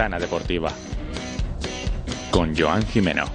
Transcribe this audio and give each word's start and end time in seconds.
Ventana 0.00 0.18
Deportiva 0.18 0.72
con 2.30 2.56
Joan 2.56 2.86
Jimeno. 2.86 3.26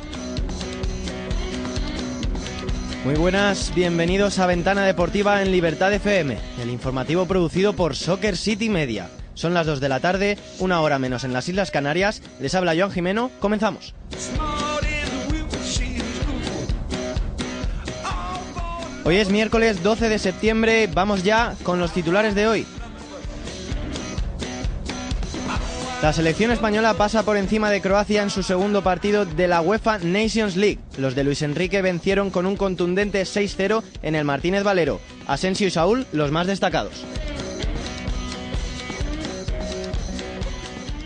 Muy 3.04 3.14
buenas, 3.14 3.72
bienvenidos 3.76 4.40
a 4.40 4.48
Ventana 4.48 4.84
Deportiva 4.84 5.44
en 5.44 5.52
Libertad 5.52 5.94
FM, 5.94 6.36
el 6.60 6.72
informativo 6.72 7.28
producido 7.28 7.74
por 7.74 7.96
Soccer 7.96 8.36
City 8.36 8.70
Media. 8.70 9.12
Son 9.36 9.54
las 9.54 9.68
2 9.68 9.80
de 9.80 9.90
la 9.90 10.00
tarde, 10.00 10.40
una 10.58 10.82
hora 10.82 10.98
menos 10.98 11.24
en 11.24 11.34
las 11.34 11.48
Islas 11.48 11.70
Canarias. 11.70 12.24
Les 12.40 12.56
habla 12.56 12.74
Joan 12.76 12.90
Jimeno, 12.90 13.30
comenzamos. 13.40 13.94
Hoy 19.04 19.18
es 19.18 19.30
miércoles 19.30 19.84
12 19.84 20.10
de 20.10 20.18
septiembre, 20.18 20.90
vamos 20.92 21.24
ya 21.24 21.54
con 21.62 21.80
los 21.80 21.92
titulares 21.92 22.34
de 22.34 22.48
hoy. 22.48 22.66
La 26.06 26.14
selección 26.14 26.52
española 26.52 26.94
pasa 26.94 27.24
por 27.24 27.36
encima 27.36 27.72
de 27.72 27.82
Croacia 27.82 28.22
en 28.22 28.30
su 28.30 28.44
segundo 28.44 28.84
partido 28.84 29.26
de 29.26 29.48
la 29.48 29.62
UEFA 29.62 29.98
Nations 29.98 30.56
League. 30.56 30.78
Los 31.00 31.16
de 31.16 31.24
Luis 31.24 31.42
Enrique 31.42 31.82
vencieron 31.82 32.30
con 32.30 32.46
un 32.46 32.58
contundente 32.58 33.24
6-0 33.24 33.82
en 34.04 34.14
el 34.14 34.24
Martínez 34.24 34.62
Valero. 34.62 35.02
Asensio 35.26 35.66
y 35.66 35.72
Saúl, 35.72 36.06
los 36.12 36.30
más 36.30 36.46
destacados. 36.46 37.04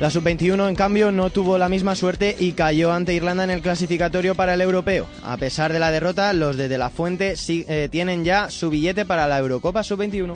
La 0.02 0.10
sub-21, 0.10 0.68
en 0.68 0.76
cambio, 0.76 1.14
no 1.14 1.30
tuvo 1.30 1.58
la 1.58 1.70
misma 1.70 1.96
suerte 1.96 2.36
y 2.38 2.52
cayó 2.52 2.92
ante 2.92 3.14
Irlanda 3.14 3.46
en 3.46 3.52
el 3.52 3.62
clasificatorio 3.62 4.36
para 4.36 4.56
el 4.56 4.60
europeo. 4.60 5.08
A 5.24 5.38
pesar 5.38 5.72
de 5.72 5.80
la 5.80 5.92
derrota, 5.92 6.34
los 6.34 6.58
de 6.58 6.68
De 6.68 6.78
La 6.78 6.90
Fuente 6.90 7.38
sí, 7.38 7.64
eh, 7.70 7.88
tienen 7.90 8.26
ya 8.26 8.50
su 8.50 8.70
billete 8.70 9.06
para 9.06 9.30
la 9.30 9.40
Eurocopa 9.40 9.82
sub-21. 9.82 10.36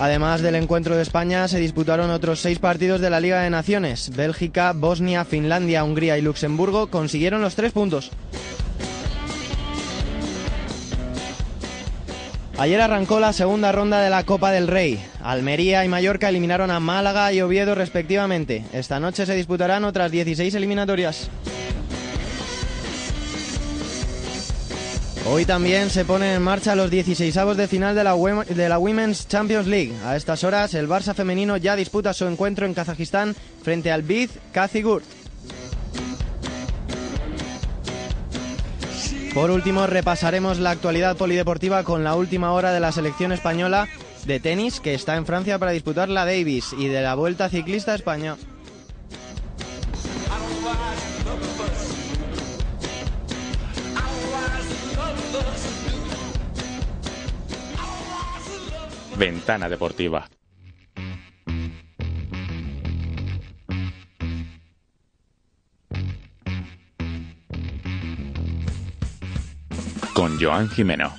Además 0.00 0.40
del 0.40 0.54
encuentro 0.54 0.96
de 0.96 1.02
España, 1.02 1.46
se 1.46 1.60
disputaron 1.60 2.10
otros 2.10 2.40
seis 2.40 2.58
partidos 2.58 3.02
de 3.02 3.10
la 3.10 3.20
Liga 3.20 3.42
de 3.42 3.50
Naciones. 3.50 4.10
Bélgica, 4.16 4.72
Bosnia, 4.74 5.26
Finlandia, 5.26 5.84
Hungría 5.84 6.16
y 6.16 6.22
Luxemburgo 6.22 6.86
consiguieron 6.86 7.42
los 7.42 7.54
tres 7.54 7.72
puntos. 7.72 8.10
Ayer 12.56 12.80
arrancó 12.80 13.20
la 13.20 13.34
segunda 13.34 13.72
ronda 13.72 14.00
de 14.00 14.08
la 14.08 14.24
Copa 14.24 14.52
del 14.52 14.68
Rey. 14.68 15.04
Almería 15.22 15.84
y 15.84 15.88
Mallorca 15.88 16.30
eliminaron 16.30 16.70
a 16.70 16.80
Málaga 16.80 17.30
y 17.34 17.42
Oviedo 17.42 17.74
respectivamente. 17.74 18.64
Esta 18.72 19.00
noche 19.00 19.26
se 19.26 19.34
disputarán 19.34 19.84
otras 19.84 20.10
16 20.10 20.54
eliminatorias. 20.54 21.28
Hoy 25.32 25.44
también 25.44 25.90
se 25.90 26.04
ponen 26.04 26.34
en 26.34 26.42
marcha 26.42 26.74
los 26.74 26.90
16avos 26.90 27.54
de 27.54 27.68
final 27.68 27.94
de 27.94 28.02
la, 28.02 28.16
de 28.16 28.68
la 28.68 28.78
Women's 28.78 29.28
Champions 29.28 29.68
League. 29.68 29.92
A 30.04 30.16
estas 30.16 30.42
horas, 30.42 30.74
el 30.74 30.88
Barça 30.88 31.14
femenino 31.14 31.56
ya 31.56 31.76
disputa 31.76 32.12
su 32.12 32.26
encuentro 32.26 32.66
en 32.66 32.74
Kazajistán 32.74 33.36
frente 33.62 33.92
al 33.92 34.02
Biz 34.02 34.30
Kazigurt. 34.50 35.04
Por 39.32 39.52
último, 39.52 39.86
repasaremos 39.86 40.58
la 40.58 40.70
actualidad 40.70 41.16
polideportiva 41.16 41.84
con 41.84 42.02
la 42.02 42.16
última 42.16 42.50
hora 42.50 42.72
de 42.72 42.80
la 42.80 42.90
selección 42.90 43.30
española 43.30 43.86
de 44.26 44.40
tenis 44.40 44.80
que 44.80 44.94
está 44.94 45.14
en 45.14 45.26
Francia 45.26 45.60
para 45.60 45.70
disputar 45.70 46.08
la 46.08 46.24
Davis 46.24 46.74
y 46.76 46.88
de 46.88 47.02
la 47.02 47.14
Vuelta 47.14 47.48
Ciclista 47.48 47.92
a 47.92 47.94
Ventana 59.20 59.68
Deportiva. 59.68 60.26
Con 70.14 70.38
Joan 70.40 70.70
Jimeno. 70.70 71.12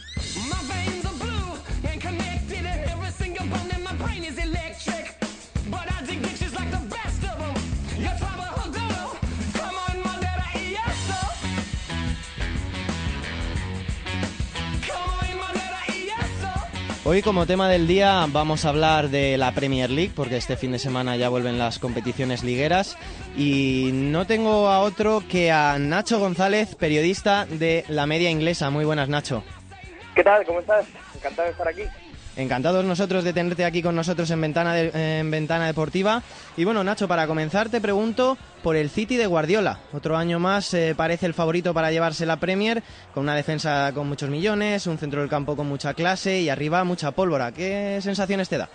Hoy 17.12 17.22
como 17.22 17.46
tema 17.46 17.68
del 17.68 17.88
día 17.88 18.26
vamos 18.30 18.64
a 18.64 18.70
hablar 18.70 19.10
de 19.10 19.38
la 19.38 19.52
Premier 19.52 19.90
League 19.90 20.14
porque 20.16 20.38
este 20.38 20.56
fin 20.56 20.72
de 20.72 20.80
semana 20.80 21.18
ya 21.18 21.28
vuelven 21.28 21.60
las 21.60 21.78
competiciones 21.78 22.42
ligueras 22.42 22.98
y 23.36 23.90
no 23.92 24.26
tengo 24.26 24.70
a 24.70 24.80
otro 24.80 25.22
que 25.30 25.52
a 25.52 25.78
Nacho 25.78 26.20
González, 26.20 26.74
periodista 26.76 27.46
de 27.48 27.84
La 27.90 28.06
Media 28.06 28.30
Inglesa. 28.30 28.70
Muy 28.70 28.86
buenas 28.86 29.10
Nacho. 29.10 29.44
¿Qué 30.16 30.24
tal? 30.24 30.46
¿Cómo 30.46 30.62
estás? 30.62 30.86
Encantado 31.14 31.48
de 31.48 31.52
estar 31.52 31.68
aquí. 31.68 31.82
Encantados 32.38 32.86
nosotros 32.86 33.26
de 33.26 33.34
tenerte 33.34 33.66
aquí 33.66 33.82
con 33.82 33.96
nosotros 33.96 34.32
en 34.32 34.40
Ventana, 34.40 34.80
en 34.80 35.30
Ventana 35.30 35.68
Deportiva. 35.68 36.24
Y 36.56 36.64
bueno, 36.64 36.84
Nacho, 36.84 37.08
para 37.08 37.28
comenzar 37.28 37.70
te 37.70 37.82
pregunto 37.82 38.38
por 38.64 38.78
el 38.78 38.90
City 38.90 39.18
de 39.18 39.28
Guardiola. 39.28 39.80
Otro 39.92 40.16
año 40.16 40.40
más 40.40 40.74
eh, 40.74 40.94
parece 40.96 41.26
el 41.26 41.34
favorito 41.34 41.74
para 41.74 41.92
llevarse 41.92 42.26
la 42.26 42.38
Premier, 42.38 42.82
con 43.14 43.24
una 43.24 43.36
defensa 43.36 43.92
con 43.94 44.08
muchos 44.08 44.30
millones, 44.30 44.88
un 44.88 44.98
centro 44.98 45.20
del 45.20 45.30
campo 45.30 45.58
con 45.58 45.68
mucha 45.68 45.94
clase 45.94 46.40
y 46.40 46.50
arriba 46.50 46.86
mucha 46.86 47.12
pólvora. 47.12 47.52
¿Qué 47.52 48.00
sensaciones 48.02 48.48
te 48.48 48.58
da? 48.58 48.70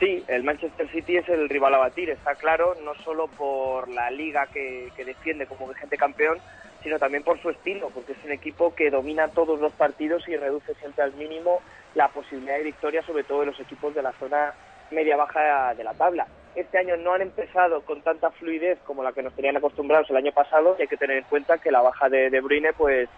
Sí, 0.00 0.24
el 0.26 0.42
Manchester 0.42 0.90
City 0.90 1.18
es 1.18 1.28
el 1.28 1.48
rival 1.48 1.74
a 1.74 1.78
batir, 1.78 2.10
está 2.10 2.34
claro, 2.34 2.74
no 2.84 2.92
solo 3.04 3.28
por 3.28 3.88
la 3.88 4.10
liga 4.10 4.48
que 4.52 4.90
defiende 5.04 5.46
como 5.46 5.68
vigente 5.68 5.96
campeón, 5.96 6.38
sino 6.82 6.98
también 6.98 7.22
por 7.22 7.40
su 7.40 7.50
estilo, 7.50 7.90
porque 7.90 8.12
es 8.12 8.24
un 8.24 8.32
equipo 8.32 8.74
que 8.74 8.90
domina 8.90 9.28
todos 9.28 9.60
los 9.60 9.72
partidos 9.72 10.26
y 10.28 10.36
reduce 10.36 10.74
siempre 10.74 11.04
al 11.04 11.12
mínimo 11.14 11.60
la 11.94 12.08
posibilidad 12.08 12.56
de 12.56 12.64
victoria, 12.64 13.02
sobre 13.02 13.24
todo 13.24 13.40
de 13.40 13.46
los 13.46 13.60
equipos 13.60 13.94
de 13.94 14.02
la 14.02 14.12
zona 14.12 14.54
media-baja 14.90 15.74
de 15.74 15.84
la 15.84 15.94
tabla. 15.94 16.26
Este 16.54 16.78
año 16.78 16.96
no 16.96 17.14
han 17.14 17.22
empezado 17.22 17.80
con 17.82 18.02
tanta 18.02 18.30
fluidez 18.30 18.78
como 18.84 19.02
la 19.02 19.12
que 19.12 19.22
nos 19.22 19.34
tenían 19.34 19.56
acostumbrados 19.56 20.10
el 20.10 20.16
año 20.16 20.32
pasado 20.32 20.76
y 20.78 20.82
hay 20.82 20.88
que 20.88 20.98
tener 20.98 21.18
en 21.18 21.24
cuenta 21.24 21.58
que 21.58 21.70
la 21.70 21.80
baja 21.80 22.08
de 22.08 22.28
De 22.28 22.40
Bruyne 22.40 22.72
pues 22.74 23.08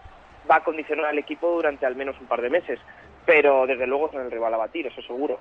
va 0.49 0.57
a 0.57 0.65
condicionar 0.65 1.07
al 1.07 1.19
equipo 1.19 1.51
durante 1.51 1.85
al 1.85 1.97
menos 1.97 2.17
un 2.21 2.27
par 2.27 2.41
de 2.43 2.51
meses. 2.51 2.79
Pero 3.27 3.67
desde 3.67 3.87
luego 3.87 4.11
son 4.13 4.23
el 4.23 4.31
rival 4.31 4.55
a 4.55 4.59
batir, 4.59 4.87
eso 4.87 5.03
seguro. 5.03 5.41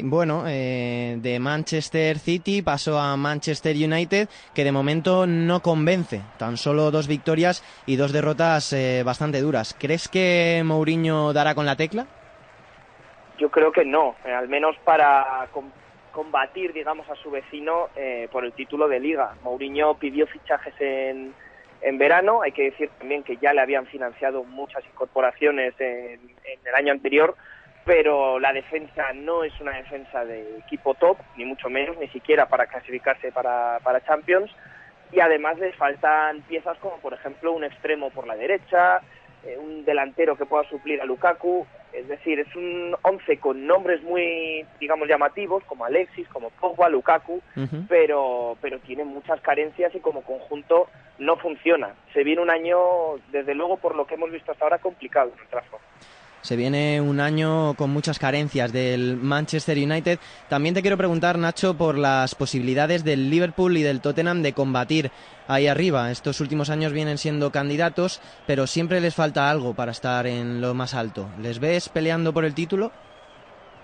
Bueno, 0.00 0.44
eh, 0.46 1.16
de 1.18 1.40
Manchester 1.40 2.18
City 2.18 2.62
pasó 2.62 2.98
a 2.98 3.16
Manchester 3.16 3.74
United, 3.74 4.28
que 4.54 4.62
de 4.62 4.70
momento 4.70 5.26
no 5.26 5.60
convence. 5.60 6.22
Tan 6.38 6.56
solo 6.56 6.92
dos 6.92 7.08
victorias 7.08 7.64
y 7.84 7.96
dos 7.96 8.12
derrotas 8.12 8.72
eh, 8.72 9.02
bastante 9.04 9.40
duras. 9.40 9.74
¿Crees 9.78 10.08
que 10.08 10.62
Mourinho 10.64 11.32
dará 11.32 11.56
con 11.56 11.66
la 11.66 11.74
tecla? 11.74 12.06
Yo 13.38 13.50
creo 13.50 13.72
que 13.72 13.84
no, 13.84 14.14
eh, 14.24 14.32
al 14.32 14.48
menos 14.48 14.76
para 14.84 15.48
combatir, 16.12 16.72
digamos, 16.72 17.08
a 17.10 17.16
su 17.16 17.30
vecino 17.30 17.88
por 18.32 18.44
el 18.44 18.52
título 18.52 18.88
de 18.88 18.98
liga. 18.98 19.34
Mourinho 19.42 19.94
pidió 19.94 20.26
fichajes 20.26 20.74
en, 20.80 21.32
en 21.80 21.98
verano, 21.98 22.42
hay 22.42 22.50
que 22.50 22.70
decir 22.70 22.90
también 22.98 23.22
que 23.22 23.36
ya 23.36 23.52
le 23.52 23.60
habían 23.60 23.86
financiado 23.86 24.42
muchas 24.42 24.84
incorporaciones 24.86 25.74
en 25.78 26.20
el 26.64 26.74
año 26.74 26.92
anterior 26.92 27.36
pero 27.88 28.38
la 28.38 28.52
defensa 28.52 29.14
no 29.14 29.44
es 29.44 29.60
una 29.62 29.72
defensa 29.72 30.22
de 30.22 30.58
equipo 30.58 30.92
top, 30.92 31.16
ni 31.38 31.46
mucho 31.46 31.70
menos, 31.70 31.96
ni 31.96 32.06
siquiera 32.08 32.46
para 32.46 32.66
clasificarse 32.66 33.32
para, 33.32 33.78
para 33.82 34.04
Champions. 34.04 34.50
Y 35.10 35.20
además 35.20 35.58
les 35.58 35.74
faltan 35.74 36.42
piezas 36.42 36.76
como, 36.80 36.98
por 36.98 37.14
ejemplo, 37.14 37.50
un 37.50 37.64
extremo 37.64 38.10
por 38.10 38.26
la 38.26 38.36
derecha, 38.36 39.00
eh, 39.42 39.56
un 39.58 39.86
delantero 39.86 40.36
que 40.36 40.44
pueda 40.44 40.68
suplir 40.68 41.00
a 41.00 41.06
Lukaku. 41.06 41.66
Es 41.94 42.06
decir, 42.08 42.38
es 42.40 42.54
un 42.54 42.94
once 43.00 43.38
con 43.38 43.66
nombres 43.66 44.02
muy, 44.02 44.66
digamos, 44.78 45.08
llamativos, 45.08 45.64
como 45.64 45.86
Alexis, 45.86 46.28
como 46.28 46.50
Pogba, 46.50 46.90
Lukaku, 46.90 47.40
pero, 47.88 48.58
pero 48.60 48.80
tiene 48.80 49.04
muchas 49.04 49.40
carencias 49.40 49.94
y 49.94 50.00
como 50.00 50.20
conjunto 50.20 50.90
no 51.18 51.38
funciona. 51.38 51.94
Se 52.12 52.22
viene 52.22 52.42
un 52.42 52.50
año, 52.50 52.76
desde 53.32 53.54
luego, 53.54 53.78
por 53.78 53.96
lo 53.96 54.06
que 54.06 54.16
hemos 54.16 54.30
visto 54.30 54.52
hasta 54.52 54.66
ahora, 54.66 54.76
complicado 54.76 55.32
en 55.34 55.40
el 55.40 55.46
trabajo. 55.46 55.80
Se 56.40 56.56
viene 56.56 57.00
un 57.00 57.20
año 57.20 57.74
con 57.74 57.90
muchas 57.90 58.18
carencias 58.18 58.72
del 58.72 59.16
Manchester 59.16 59.76
United. 59.76 60.18
También 60.48 60.74
te 60.74 60.82
quiero 60.82 60.96
preguntar, 60.96 61.38
Nacho, 61.38 61.76
por 61.76 61.98
las 61.98 62.34
posibilidades 62.34 63.04
del 63.04 63.30
Liverpool 63.30 63.76
y 63.76 63.82
del 63.82 64.00
Tottenham 64.00 64.42
de 64.42 64.52
combatir 64.52 65.10
ahí 65.46 65.66
arriba. 65.66 66.10
Estos 66.10 66.40
últimos 66.40 66.70
años 66.70 66.92
vienen 66.92 67.18
siendo 67.18 67.50
candidatos, 67.50 68.20
pero 68.46 68.66
siempre 68.66 69.00
les 69.00 69.14
falta 69.14 69.50
algo 69.50 69.74
para 69.74 69.92
estar 69.92 70.26
en 70.26 70.60
lo 70.60 70.74
más 70.74 70.94
alto. 70.94 71.28
¿Les 71.40 71.58
ves 71.58 71.88
peleando 71.88 72.32
por 72.32 72.44
el 72.44 72.54
título? 72.54 72.92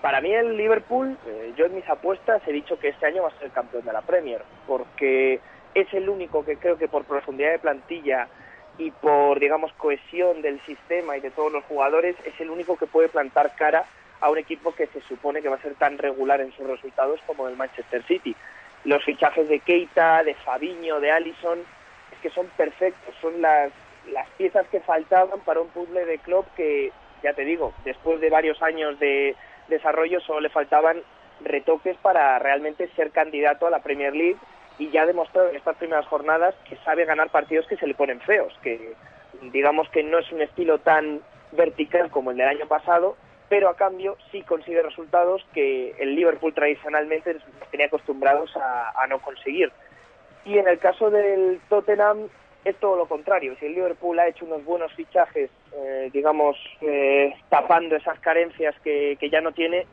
para 0.05 0.21
mí 0.21 0.31
el 0.31 0.55
Liverpool, 0.55 1.17
eh, 1.25 1.51
yo 1.57 1.65
en 1.65 1.73
mis 1.73 1.89
apuestas 1.89 2.39
he 2.45 2.51
dicho 2.51 2.77
que 2.77 2.89
este 2.89 3.07
año 3.07 3.23
va 3.23 3.29
a 3.29 3.39
ser 3.39 3.49
campeón 3.49 3.85
de 3.85 3.91
la 3.91 4.03
Premier, 4.03 4.43
porque 4.67 5.39
es 5.73 5.91
el 5.95 6.09
único 6.09 6.45
que 6.45 6.57
creo 6.57 6.77
que 6.77 6.87
por 6.87 7.05
profundidad 7.05 7.49
de 7.49 7.57
plantilla 7.57 8.27
y 8.77 8.91
por, 8.91 9.39
digamos, 9.39 9.71
cohesión 9.73 10.41
del 10.41 10.59
sistema 10.65 11.17
y 11.17 11.21
de 11.21 11.31
todos 11.31 11.51
los 11.51 11.63
jugadores, 11.65 12.15
es 12.25 12.39
el 12.39 12.49
único 12.49 12.77
que 12.77 12.87
puede 12.87 13.09
plantar 13.09 13.55
cara 13.55 13.85
a 14.19 14.29
un 14.29 14.37
equipo 14.37 14.73
que 14.73 14.87
se 14.87 15.01
supone 15.01 15.41
que 15.41 15.49
va 15.49 15.55
a 15.55 15.61
ser 15.61 15.75
tan 15.75 15.97
regular 15.97 16.41
en 16.41 16.51
sus 16.53 16.67
resultados 16.67 17.19
como 17.25 17.47
el 17.47 17.55
Manchester 17.55 18.03
City. 18.03 18.35
Los 18.83 19.03
fichajes 19.03 19.47
de 19.47 19.59
Keita, 19.59 20.23
de 20.23 20.35
Fabiño, 20.35 20.99
de 20.99 21.11
Allison, 21.11 21.59
es 22.11 22.19
que 22.21 22.29
son 22.29 22.47
perfectos, 22.57 23.15
son 23.21 23.41
las, 23.41 23.71
las 24.11 24.29
piezas 24.31 24.67
que 24.67 24.81
faltaban 24.81 25.39
para 25.41 25.61
un 25.61 25.69
puzzle 25.69 26.05
de 26.05 26.17
club 26.19 26.45
que, 26.55 26.91
ya 27.23 27.33
te 27.33 27.43
digo, 27.43 27.73
después 27.83 28.19
de 28.19 28.29
varios 28.29 28.61
años 28.61 28.99
de 28.99 29.35
desarrollo 29.67 30.19
solo 30.21 30.41
le 30.41 30.49
faltaban 30.49 31.01
retoques 31.41 31.97
para 31.97 32.37
realmente 32.39 32.89
ser 32.95 33.11
candidato 33.11 33.67
a 33.67 33.69
la 33.69 33.79
Premier 33.79 34.15
League 34.15 34.37
y 34.77 34.89
ya 34.89 35.03
ha 35.03 35.05
demostrado 35.05 35.49
en 35.49 35.55
estas 35.55 35.77
primeras 35.77 36.05
jornadas 36.07 36.55
que 36.67 36.75
sabe 36.77 37.05
ganar 37.05 37.29
partidos 37.29 37.67
que 37.67 37.77
se 37.77 37.87
le 37.87 37.93
ponen 37.93 38.19
feos, 38.21 38.53
que 38.61 38.93
digamos 39.51 39.89
que 39.89 40.03
no 40.03 40.19
es 40.19 40.31
un 40.31 40.41
estilo 40.41 40.79
tan 40.79 41.21
vertical 41.51 42.09
como 42.09 42.31
el 42.31 42.37
del 42.37 42.47
año 42.47 42.67
pasado, 42.67 43.15
pero 43.47 43.69
a 43.69 43.75
cambio 43.75 44.17
sí 44.31 44.41
consigue 44.41 44.81
resultados 44.81 45.45
que 45.53 45.95
el 45.99 46.15
Liverpool 46.15 46.53
tradicionalmente 46.53 47.37
tenía 47.71 47.87
acostumbrados 47.87 48.51
a, 48.55 49.05
no 49.07 49.19
conseguir. 49.19 49.71
Y 50.45 50.57
en 50.57 50.67
el 50.67 50.79
caso 50.79 51.09
del 51.09 51.59
Tottenham 51.69 52.27
es 52.63 52.75
todo 52.77 52.97
lo 52.97 53.07
contrario. 53.07 53.55
Si 53.59 53.67
el 53.67 53.73
Liverpool 53.73 54.19
ha 54.19 54.27
hecho 54.27 54.45
unos 54.45 54.65
buenos 54.65 54.91
fichajes, 54.93 55.51
eh, 55.73 56.09
digamos, 56.11 56.57
eh, 56.81 57.33
tapando 57.49 57.95
esas 57.95 58.19
carencias 58.19 58.75
que 58.81 59.29
ya 59.31 59.41
no 59.41 59.51
tiene, 59.51 59.85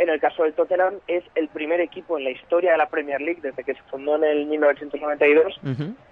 en 0.00 0.08
el 0.08 0.18
caso 0.18 0.44
del 0.44 0.54
Tottenham 0.54 0.94
es 1.06 1.22
el 1.34 1.48
primer 1.48 1.78
equipo 1.78 2.16
en 2.16 2.24
la 2.24 2.30
historia 2.30 2.72
de 2.72 2.78
la 2.78 2.88
Premier 2.88 3.20
League 3.20 3.42
desde 3.42 3.62
que 3.62 3.74
se 3.74 3.82
fundó 3.90 4.16
en 4.16 4.24
el 4.24 4.46
1992 4.46 5.60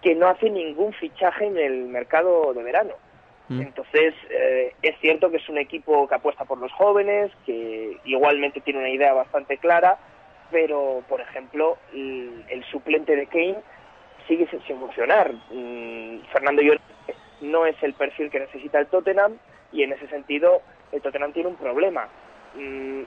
que 0.02 0.14
no 0.14 0.28
hace 0.28 0.50
ningún 0.50 0.92
fichaje 0.92 1.46
en 1.46 1.56
el 1.56 1.86
mercado 1.86 2.52
de 2.52 2.62
verano. 2.62 2.92
Entonces, 3.48 4.12
eh, 4.28 4.74
es 4.82 4.94
cierto 5.00 5.30
que 5.30 5.38
es 5.38 5.48
un 5.48 5.56
equipo 5.56 6.06
que 6.06 6.14
apuesta 6.14 6.44
por 6.44 6.58
los 6.58 6.70
jóvenes, 6.72 7.32
que 7.46 7.96
igualmente 8.04 8.60
tiene 8.60 8.80
una 8.80 8.90
idea 8.90 9.14
bastante 9.14 9.56
clara, 9.56 9.96
pero, 10.50 11.02
por 11.08 11.22
ejemplo, 11.22 11.78
el, 11.94 12.62
suplente 12.70 13.16
de 13.16 13.26
Kane 13.26 13.56
sigue 14.26 14.46
sin 14.50 14.78
funcionar. 14.78 15.32
Mm, 15.50 16.20
Fernando 16.30 16.60
Llorente 16.60 16.84
no 17.40 17.64
es 17.64 17.82
el 17.82 17.94
perfil 17.94 18.30
que 18.30 18.40
necesita 18.40 18.80
el 18.80 18.86
Tottenham 18.88 19.38
y 19.72 19.82
en 19.82 19.94
ese 19.94 20.08
sentido 20.08 20.60
el 20.92 21.00
Tottenham 21.00 21.32
tiene 21.32 21.48
un 21.48 21.56
problema. 21.56 22.06
Mm, 22.54 23.04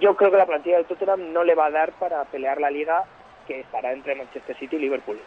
yo 0.00 0.16
creo 0.16 0.30
que 0.30 0.36
la 0.36 0.46
plantilla 0.46 0.76
del 0.76 0.86
Tottenham 0.86 1.32
no 1.32 1.44
le 1.44 1.54
va 1.54 1.66
a 1.66 1.70
dar 1.70 1.92
para 1.92 2.24
pelear 2.24 2.60
la 2.60 2.70
liga 2.70 3.04
que 3.46 3.60
estará 3.60 3.92
entre 3.92 4.14
Manchester 4.14 4.56
City 4.56 4.76
y 4.76 4.80
Liverpool. 4.80 5.18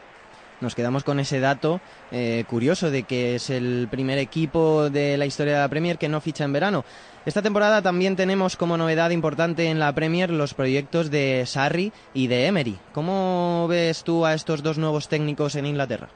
Nos 0.62 0.75
quedamos 0.75 1.06
con 1.06 1.22
ese 1.22 1.40
dato 1.40 1.80
eh, 2.12 2.44
curioso 2.50 2.92
de 2.92 3.04
que 3.04 3.36
es 3.36 3.50
el 3.50 3.88
primer 3.90 4.18
equipo 4.18 4.90
de 4.90 5.16
la 5.18 5.25
historia 5.25 5.54
de 5.54 5.60
la 5.60 5.69
Premier 5.69 5.98
que 5.98 6.10
no 6.10 6.19
ficha 6.19 6.44
en 6.44 6.51
verano. 6.51 6.84
Esta 7.25 7.42
temporada 7.42 7.81
también 7.81 8.18
tenemos 8.18 8.57
como 8.57 8.75
novedad 8.75 9.12
importante 9.12 9.69
en 9.69 9.80
la 9.80 9.94
Premier 9.94 10.31
los 10.31 10.54
proyectos 10.54 11.12
de 11.12 11.45
Sarri 11.45 11.94
y 12.13 12.28
de 12.28 12.48
Emery. 12.48 12.78
¿Cómo 12.92 13.68
ves 13.69 14.04
tú 14.04 14.25
a 14.25 14.34
estos 14.34 14.62
dos 14.62 14.78
nuevos 14.78 15.07
técnicos 15.07 15.56
en 15.56 15.66
Inglaterra? 15.66 16.10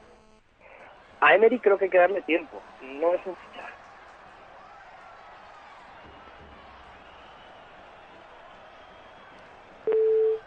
A 1.20 1.34
Emery 1.34 1.58
creo 1.58 1.78
que 1.78 1.86
hay 1.86 1.90
que 1.90 1.98
darle 1.98 2.20
tiempo. 2.22 2.60
No 2.82 3.14
es 3.14 3.20
un 3.24 3.34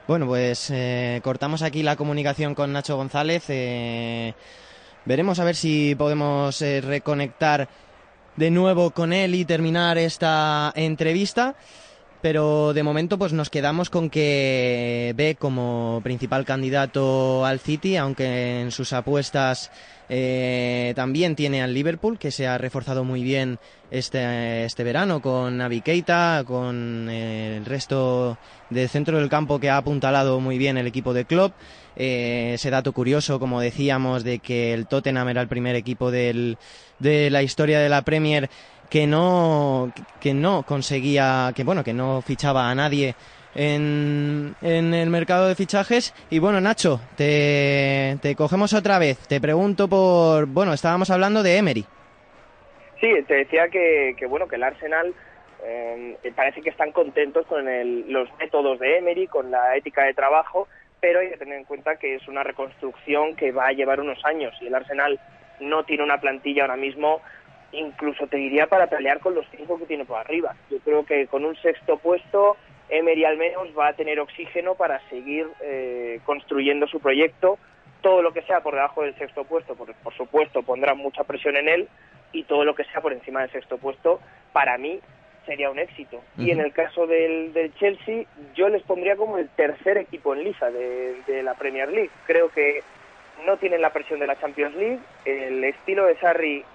Bueno, 0.07 0.25
pues 0.25 0.69
eh, 0.71 1.19
cortamos 1.21 1.61
aquí 1.61 1.83
la 1.83 1.97
comunicación 1.97 2.55
con 2.55 2.71
Nacho 2.71 2.95
González. 2.95 3.43
Eh, 3.49 4.33
veremos 5.03 5.37
a 5.39 5.43
ver 5.43 5.57
si 5.57 5.95
podemos 5.95 6.61
eh, 6.61 6.79
reconectar 6.79 7.67
de 8.37 8.49
nuevo 8.49 8.91
con 8.91 9.11
él 9.11 9.35
y 9.35 9.43
terminar 9.43 9.97
esta 9.97 10.71
entrevista. 10.77 11.55
Pero 12.21 12.73
de 12.73 12.83
momento 12.83 13.17
pues 13.17 13.31
nos 13.31 13.49
quedamos 13.49 13.89
con 13.89 14.09
que 14.09 15.13
ve 15.15 15.35
como 15.39 16.01
principal 16.03 16.45
candidato 16.45 17.45
al 17.45 17.59
City, 17.59 17.95
aunque 17.95 18.61
en 18.61 18.71
sus 18.71 18.91
apuestas 18.93 19.71
también 20.95 21.35
tiene 21.35 21.61
al 21.61 21.73
Liverpool, 21.73 22.17
que 22.17 22.31
se 22.31 22.47
ha 22.47 22.57
reforzado 22.57 23.03
muy 23.03 23.23
bien 23.23 23.59
este, 23.91 24.65
este 24.65 24.83
verano 24.83 25.21
con 25.21 25.57
Navi 25.57 25.81
Keita, 25.81 26.43
con 26.45 27.09
el 27.09 27.65
resto 27.65 28.37
del 28.69 28.89
centro 28.89 29.17
del 29.19 29.29
campo 29.29 29.59
que 29.59 29.69
ha 29.69 29.77
apuntalado 29.77 30.39
muy 30.39 30.57
bien 30.57 30.77
el 30.77 30.87
equipo 30.87 31.13
de 31.13 31.25
Klopp. 31.25 31.53
Eh, 31.95 32.51
ese 32.53 32.69
dato 32.69 32.93
curioso, 32.93 33.39
como 33.39 33.59
decíamos, 33.59 34.23
de 34.23 34.39
que 34.39 34.73
el 34.73 34.85
Tottenham 34.87 35.29
era 35.29 35.41
el 35.41 35.47
primer 35.47 35.75
equipo 35.75 36.11
del, 36.11 36.57
de 36.99 37.29
la 37.31 37.41
historia 37.41 37.79
de 37.79 37.89
la 37.89 38.03
Premier 38.03 38.49
que 38.89 39.07
no, 39.07 39.91
que 40.19 40.33
no 40.33 40.63
conseguía, 40.63 41.51
que 41.55 41.63
bueno, 41.63 41.83
que 41.83 41.93
no 41.93 42.21
fichaba 42.21 42.69
a 42.69 42.75
nadie 42.75 43.15
en, 43.55 44.55
en, 44.61 44.93
el 44.93 45.09
mercado 45.09 45.47
de 45.47 45.55
fichajes. 45.55 46.13
Y 46.29 46.39
bueno, 46.39 46.61
Nacho, 46.61 46.99
te, 47.15 48.17
te 48.21 48.35
cogemos 48.35 48.73
otra 48.73 48.99
vez. 48.99 49.17
Te 49.27 49.41
pregunto 49.41 49.87
por, 49.87 50.45
bueno, 50.45 50.73
estábamos 50.73 51.09
hablando 51.09 51.43
de 51.43 51.57
Emery. 51.57 51.85
Sí, 52.99 53.09
te 53.27 53.35
decía 53.35 53.67
que, 53.69 54.15
que 54.17 54.25
bueno, 54.25 54.47
que 54.47 54.55
el 54.55 54.63
Arsenal 54.63 55.13
eh, 55.63 56.17
parece 56.35 56.61
que 56.61 56.69
están 56.69 56.91
contentos 56.91 57.45
con 57.47 57.65
los 58.11 58.29
métodos 58.37 58.79
de 58.79 58.97
Emery, 58.97 59.27
con 59.27 59.51
la 59.51 59.75
ética 59.75 60.03
de 60.03 60.13
trabajo, 60.13 60.67
pero 60.99 61.19
hay 61.19 61.29
que 61.29 61.37
tener 61.37 61.57
en 61.59 61.65
cuenta 61.65 61.97
que 61.97 62.15
es 62.15 62.27
una 62.27 62.43
reconstrucción 62.43 63.35
que 63.35 63.51
va 63.51 63.67
a 63.67 63.73
llevar 63.73 63.99
unos 63.99 64.23
años 64.25 64.53
y 64.61 64.67
el 64.67 64.75
Arsenal 64.75 65.19
no 65.59 65.83
tiene 65.83 66.03
una 66.03 66.19
plantilla 66.19 66.63
ahora 66.63 66.75
mismo, 66.75 67.21
incluso 67.71 68.27
te 68.27 68.37
diría 68.37 68.67
para 68.67 68.87
pelear 68.87 69.19
con 69.19 69.35
los 69.35 69.45
cinco 69.55 69.77
que 69.77 69.85
tiene 69.85 70.05
por 70.05 70.19
arriba. 70.19 70.55
Yo 70.69 70.79
creo 70.79 71.05
que 71.05 71.27
con 71.27 71.45
un 71.45 71.55
sexto 71.57 71.97
puesto 71.97 72.57
Emery 72.89 73.25
al 73.25 73.37
menos 73.37 73.67
va 73.77 73.89
a 73.89 73.93
tener 73.93 74.19
oxígeno 74.19 74.75
para 74.75 74.99
seguir 75.09 75.47
eh, 75.61 76.19
construyendo 76.25 76.87
su 76.87 76.99
proyecto. 76.99 77.57
Todo 78.01 78.21
lo 78.21 78.31
que 78.31 78.43
sea 78.43 78.61
por 78.61 78.75
debajo 78.75 79.01
del 79.01 79.15
sexto 79.17 79.43
puesto, 79.43 79.75
por, 79.75 79.93
por 79.95 80.13
supuesto, 80.15 80.63
pondrá 80.63 80.93
mucha 80.93 81.23
presión 81.23 81.57
en 81.57 81.67
él, 81.67 81.89
y 82.31 82.43
todo 82.43 82.63
lo 82.63 82.75
que 82.75 82.83
sea 82.85 83.01
por 83.01 83.13
encima 83.13 83.41
del 83.41 83.51
sexto 83.51 83.77
puesto, 83.77 84.19
para 84.53 84.77
mí 84.77 84.99
sería 85.45 85.69
un 85.69 85.79
éxito. 85.79 86.21
Y 86.37 86.51
en 86.51 86.59
el 86.59 86.73
caso 86.73 87.07
del, 87.07 87.53
del, 87.53 87.73
Chelsea, 87.75 88.25
yo 88.53 88.69
les 88.69 88.83
pondría 88.83 89.15
como 89.15 89.37
el 89.37 89.49
tercer 89.49 89.97
equipo 89.97 90.35
en 90.35 90.43
lisa 90.43 90.69
de, 90.69 91.21
de, 91.25 91.41
la 91.41 91.55
Premier 91.55 91.89
League. 91.89 92.11
Creo 92.25 92.49
que 92.49 92.83
no 93.45 93.57
tienen 93.57 93.81
la 93.81 93.93
presión 93.93 94.19
de 94.19 94.27
la 94.27 94.39
Champions 94.39 94.75
League. 94.75 94.99
El 95.23 95.63
estilo 95.63 96.05
de 96.05 96.17
Sarri 96.17 96.65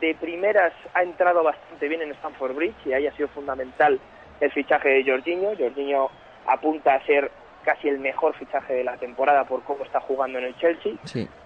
de 0.00 0.14
primeras 0.14 0.72
ha 0.94 1.02
entrado 1.02 1.42
bastante 1.42 1.88
bien 1.88 2.02
en 2.02 2.12
Stamford 2.12 2.54
Bridge 2.54 2.86
y 2.86 2.92
ahí 2.92 3.06
ha 3.06 3.16
sido 3.16 3.28
fundamental 3.28 3.98
el 4.40 4.50
fichaje 4.52 4.88
de 4.88 5.04
Jorginho. 5.04 5.56
Jorginho 5.56 6.10
apunta 6.46 6.94
a 6.94 7.04
ser 7.06 7.30
casi 7.64 7.88
el 7.88 7.98
mejor 7.98 8.34
fichaje 8.34 8.74
de 8.74 8.84
la 8.84 8.96
temporada 8.96 9.44
por 9.44 9.62
cómo 9.64 9.84
está 9.84 10.00
jugando 10.00 10.38
en 10.38 10.44
el 10.44 10.56
Chelsea. 10.56 10.92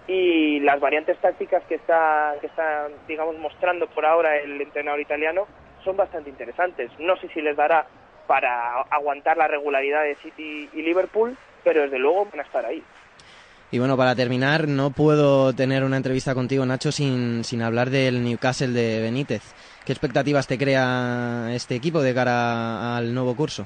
Y 0.07 0.59
las 0.59 0.79
variantes 0.79 1.17
tácticas 1.17 1.63
que 1.63 1.75
está, 1.75 2.35
que 2.39 2.47
está, 2.47 2.87
digamos, 3.07 3.37
mostrando 3.39 3.87
por 3.87 4.05
ahora 4.05 4.37
el 4.37 4.61
entrenador 4.61 4.99
italiano 4.99 5.47
son 5.83 5.97
bastante 5.97 6.29
interesantes. 6.29 6.91
No 6.99 7.17
sé 7.17 7.27
si 7.29 7.41
les 7.41 7.55
dará 7.55 7.87
para 8.27 8.81
aguantar 8.91 9.35
la 9.35 9.47
regularidad 9.47 10.03
de 10.03 10.15
City 10.15 10.69
y 10.73 10.81
Liverpool, 10.83 11.35
pero 11.63 11.81
desde 11.81 11.97
luego 11.97 12.25
van 12.25 12.41
a 12.41 12.43
estar 12.43 12.65
ahí. 12.65 12.83
Y 13.71 13.79
bueno, 13.79 13.95
para 13.95 14.15
terminar, 14.15 14.67
no 14.67 14.91
puedo 14.91 15.53
tener 15.53 15.85
una 15.85 15.95
entrevista 15.95 16.33
contigo, 16.33 16.65
Nacho, 16.65 16.91
sin, 16.91 17.45
sin 17.45 17.61
hablar 17.61 17.89
del 17.89 18.21
Newcastle 18.21 18.73
de 18.73 19.01
Benítez. 19.01 19.41
¿Qué 19.85 19.93
expectativas 19.93 20.45
te 20.45 20.57
crea 20.57 21.47
este 21.51 21.75
equipo 21.75 22.01
de 22.01 22.13
cara 22.13 22.97
al 22.97 23.13
nuevo 23.13 23.33
curso? 23.33 23.65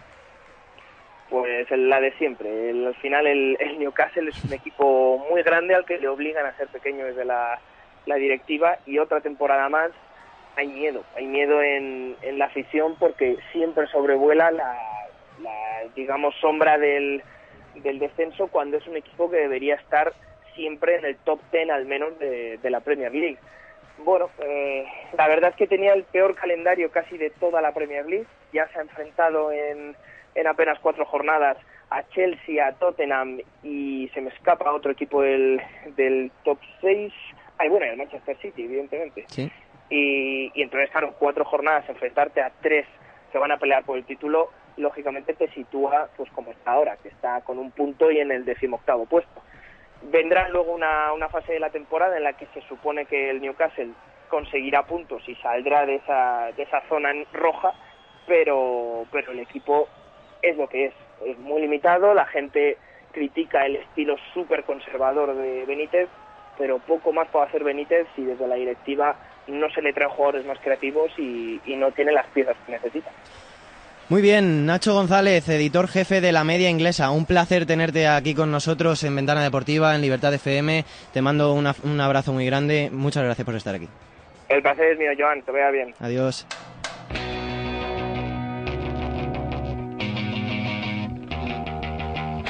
Pues 1.30 1.70
la 1.72 2.00
de 2.00 2.12
siempre. 2.14 2.70
al 2.70 2.96
final 2.96 3.26
el, 3.26 3.58
Newcastle 3.80 4.30
es 4.30 4.44
un 4.44 4.54
equipo 4.54 5.26
muy 5.30 5.42
grande 5.42 5.74
al 5.74 5.86
que 5.86 5.98
le 5.98 6.08
obligan 6.08 6.46
a 6.46 6.56
ser 6.56 6.68
pequeño 6.68 7.06
desde 7.06 7.26
la, 7.26 7.60
directiva 8.06 8.78
y 8.86 9.00
otra 9.00 9.22
temporada 9.22 9.68
más 9.70 9.90
hay 10.56 10.68
miedo. 10.68 11.04
Hay 11.18 11.26
miedo 11.26 11.62
en, 11.62 12.16
la 12.38 12.46
afición 12.46 12.96
porque 13.00 13.38
siempre 13.52 13.88
sobrevuela 13.88 14.52
la, 14.52 14.78
digamos, 15.96 16.36
sombra 16.40 16.78
del, 16.78 17.24
del 17.84 18.00
descenso 18.00 18.48
cuando 18.48 18.78
es 18.78 18.88
un 18.88 18.98
equipo 18.98 19.30
que 19.30 19.38
debería 19.38 19.76
estar 19.76 20.14
siempre 20.56 20.96
en 20.96 21.06
el 21.06 21.18
top 21.18 21.40
ten 21.52 21.72
al 21.72 21.86
menos 21.86 22.18
de, 22.20 22.60
la 22.64 22.80
Premier 22.80 23.14
League. 23.14 23.38
Bueno, 24.00 24.30
eh, 24.40 24.86
la 25.18 25.28
verdad 25.28 25.52
es 25.52 25.56
que 25.56 25.68
tenía 25.68 25.94
el 25.94 26.04
peor 26.04 26.36
calendario 26.36 26.92
casi 26.92 27.18
de 27.18 27.30
toda 27.30 27.62
la 27.62 27.74
Premier 27.74 28.06
League. 28.06 28.28
Ya 28.54 28.68
se 28.70 28.80
ha 28.80 28.82
enfrentado 28.82 29.52
en 29.52 29.96
en 30.36 30.48
apenas 30.48 30.78
cuatro 30.80 31.06
jornadas 31.06 31.58
a 31.90 32.04
Chelsea, 32.10 32.66
a 32.66 32.74
Tottenham 32.74 33.40
y 33.64 34.10
se 34.14 34.22
me 34.22 34.30
escapa 34.30 34.72
otro 34.72 34.92
equipo 34.92 35.22
del, 35.22 35.62
del 35.96 36.32
top 36.44 36.60
6. 36.82 37.14
Ay, 37.58 37.70
bueno, 37.70 37.86
el 37.86 37.98
Manchester 37.98 38.38
City, 38.42 38.64
evidentemente. 38.64 39.26
Y, 39.90 40.52
y 40.54 40.62
entonces, 40.62 40.90
claro, 40.92 41.16
cuatro 41.18 41.46
jornadas, 41.46 41.88
enfrentarte 41.88 42.42
a 42.42 42.52
tres 42.62 42.86
que 43.32 43.38
van 43.38 43.52
a 43.52 43.58
pelear 43.58 43.84
por 43.84 43.98
el 43.98 44.04
título, 44.04 44.50
lógicamente 44.78 45.34
te 45.34 45.50
sitúa 45.52 46.10
pues 46.18 46.30
como 46.32 46.52
está 46.52 46.72
ahora, 46.72 46.98
que 46.98 47.10
está 47.10 47.42
con 47.42 47.60
un 47.60 47.72
punto 47.72 48.12
y 48.12 48.20
en 48.20 48.32
el 48.32 48.46
decimoctavo 48.46 49.06
puesto. 49.06 49.42
Vendrá 50.04 50.50
luego 50.50 50.74
una, 50.74 51.14
una 51.14 51.30
fase 51.30 51.54
de 51.54 51.60
la 51.60 51.70
temporada 51.70 52.18
en 52.18 52.24
la 52.24 52.34
que 52.34 52.48
se 52.54 52.62
supone 52.62 53.06
que 53.06 53.30
el 53.30 53.42
Newcastle 53.42 53.92
conseguirá 54.30 54.84
puntos 54.84 55.28
y 55.28 55.36
saldrá 55.36 55.86
de 55.86 55.96
esa, 55.96 56.52
de 56.56 56.64
esa 56.64 56.82
zona 56.90 57.12
roja, 57.34 57.74
pero, 58.28 59.06
pero 59.12 59.32
el 59.32 59.40
equipo 59.40 59.88
es 60.42 60.58
lo 60.58 60.68
que 60.68 60.86
es, 60.86 60.94
es 61.26 61.38
muy 61.40 61.62
limitado, 61.62 62.14
la 62.14 62.26
gente 62.26 62.78
critica 63.12 63.66
el 63.66 63.78
estilo 63.78 64.18
súper 64.34 64.64
conservador 64.64 65.36
de 65.36 65.66
Benítez, 65.66 66.10
pero 66.58 66.80
poco 66.80 67.14
más 67.14 67.28
puede 67.30 67.46
hacer 67.46 67.64
Benítez 67.64 68.08
si 68.16 68.26
desde 68.26 68.48
la 68.48 68.56
directiva 68.56 69.16
no 69.48 69.70
se 69.70 69.82
le 69.82 69.94
traen 69.94 70.12
jugadores 70.12 70.46
más 70.46 70.60
creativos 70.60 71.12
y, 71.18 71.62
y 71.66 71.76
no 71.76 71.92
tiene 71.92 72.12
las 72.12 72.28
piezas 72.28 72.58
que 72.66 72.74
necesita. 72.74 73.12
Muy 74.08 74.22
bien, 74.22 74.68
Nacho 74.68 74.94
González, 74.94 75.50
editor 75.50 75.88
jefe 75.88 76.22
de 76.22 76.32
la 76.32 76.44
media 76.44 76.70
inglesa. 76.70 77.10
Un 77.10 77.26
placer 77.26 77.66
tenerte 77.66 78.08
aquí 78.08 78.36
con 78.36 78.52
nosotros 78.52 79.04
en 79.04 79.16
Ventana 79.16 79.42
Deportiva, 79.44 79.96
en 79.96 80.02
Libertad 80.02 80.32
FM. 80.34 80.86
Te 81.12 81.22
mando 81.24 81.54
una- 81.54 81.76
un 81.84 82.00
abrazo 82.00 82.32
muy 82.32 82.46
grande. 82.46 82.90
Muchas 82.94 83.24
gracias 83.24 83.46
por 83.46 83.56
estar 83.56 83.74
aquí. 83.74 83.90
El 84.48 84.62
placer 84.62 84.92
es 84.92 85.00
mío, 85.00 85.10
Joan, 85.18 85.42
te 85.42 85.52
vea 85.52 85.72
bien. 85.72 85.96
Adiós. 86.00 86.46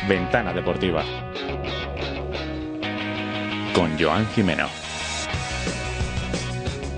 Ventana 0.07 0.53
Deportiva. 0.53 1.03
Con 3.73 3.97
Joan 3.99 4.25
Jimeno. 4.27 4.67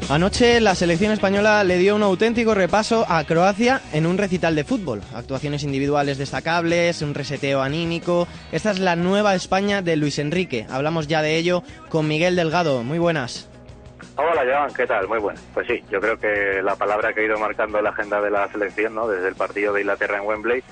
Anoche 0.09 0.61
la 0.61 0.73
selección 0.73 1.11
española 1.11 1.65
le 1.65 1.77
dio 1.77 1.93
un 1.93 2.01
auténtico 2.01 2.53
repaso 2.53 3.05
a 3.09 3.25
Croacia 3.25 3.81
en 3.91 4.05
un 4.05 4.17
recital 4.17 4.55
de 4.55 4.63
fútbol. 4.63 5.01
Actuaciones 5.13 5.63
individuales 5.63 6.17
destacables, 6.17 7.01
un 7.01 7.13
reseteo 7.13 7.61
anímico. 7.61 8.25
Esta 8.53 8.71
es 8.71 8.79
la 8.79 8.95
nueva 8.95 9.35
España 9.35 9.81
de 9.81 9.97
Luis 9.97 10.17
Enrique. 10.17 10.65
Hablamos 10.69 11.07
ya 11.07 11.21
de 11.21 11.35
ello 11.35 11.61
con 11.89 12.07
Miguel 12.07 12.37
Delgado. 12.37 12.83
Muy 12.83 12.99
buenas. 12.99 13.49
Hola, 14.15 14.43
Joan, 14.49 14.73
¿qué 14.73 14.87
tal? 14.87 15.09
Muy 15.09 15.19
bueno. 15.19 15.41
Pues 15.53 15.67
sí, 15.67 15.83
yo 15.91 15.99
creo 15.99 16.17
que 16.17 16.61
la 16.63 16.77
palabra 16.77 17.11
que 17.13 17.19
ha 17.19 17.25
ido 17.25 17.37
marcando 17.37 17.81
la 17.81 17.89
agenda 17.89 18.21
de 18.21 18.31
la 18.31 18.49
selección, 18.49 18.95
¿no? 18.95 19.09
Desde 19.09 19.27
el 19.27 19.35
partido 19.35 19.73
de 19.73 19.81
Inglaterra 19.81 20.19
en 20.19 20.25
Wembley, 20.25 20.63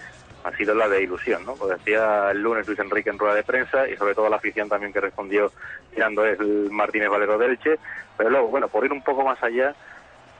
ha 0.45 0.55
sido 0.55 0.75
la 0.75 0.87
de 0.87 1.01
ilusión, 1.01 1.43
¿no? 1.43 1.55
Pues 1.55 1.79
decía 1.79 2.29
el 2.29 2.39
lunes 2.39 2.67
Luis 2.67 2.77
Enrique 2.77 3.09
en 3.09 3.17
rueda 3.17 3.33
de 3.33 3.43
prensa 3.43 3.89
y 3.89 3.97
sobre 3.97 4.13
todo 4.13 4.29
la 4.29 4.35
afición 4.35 4.69
también 4.69 4.93
que 4.93 5.01
respondió 5.01 5.51
tirando 5.91 6.23
es 6.23 6.39
el 6.39 6.69
Martínez 6.69 7.09
Valero 7.09 7.39
Delche. 7.39 7.79
Pero 8.15 8.29
luego, 8.29 8.49
bueno, 8.49 8.67
por 8.67 8.85
ir 8.85 8.93
un 8.93 9.01
poco 9.01 9.23
más 9.23 9.41
allá, 9.41 9.73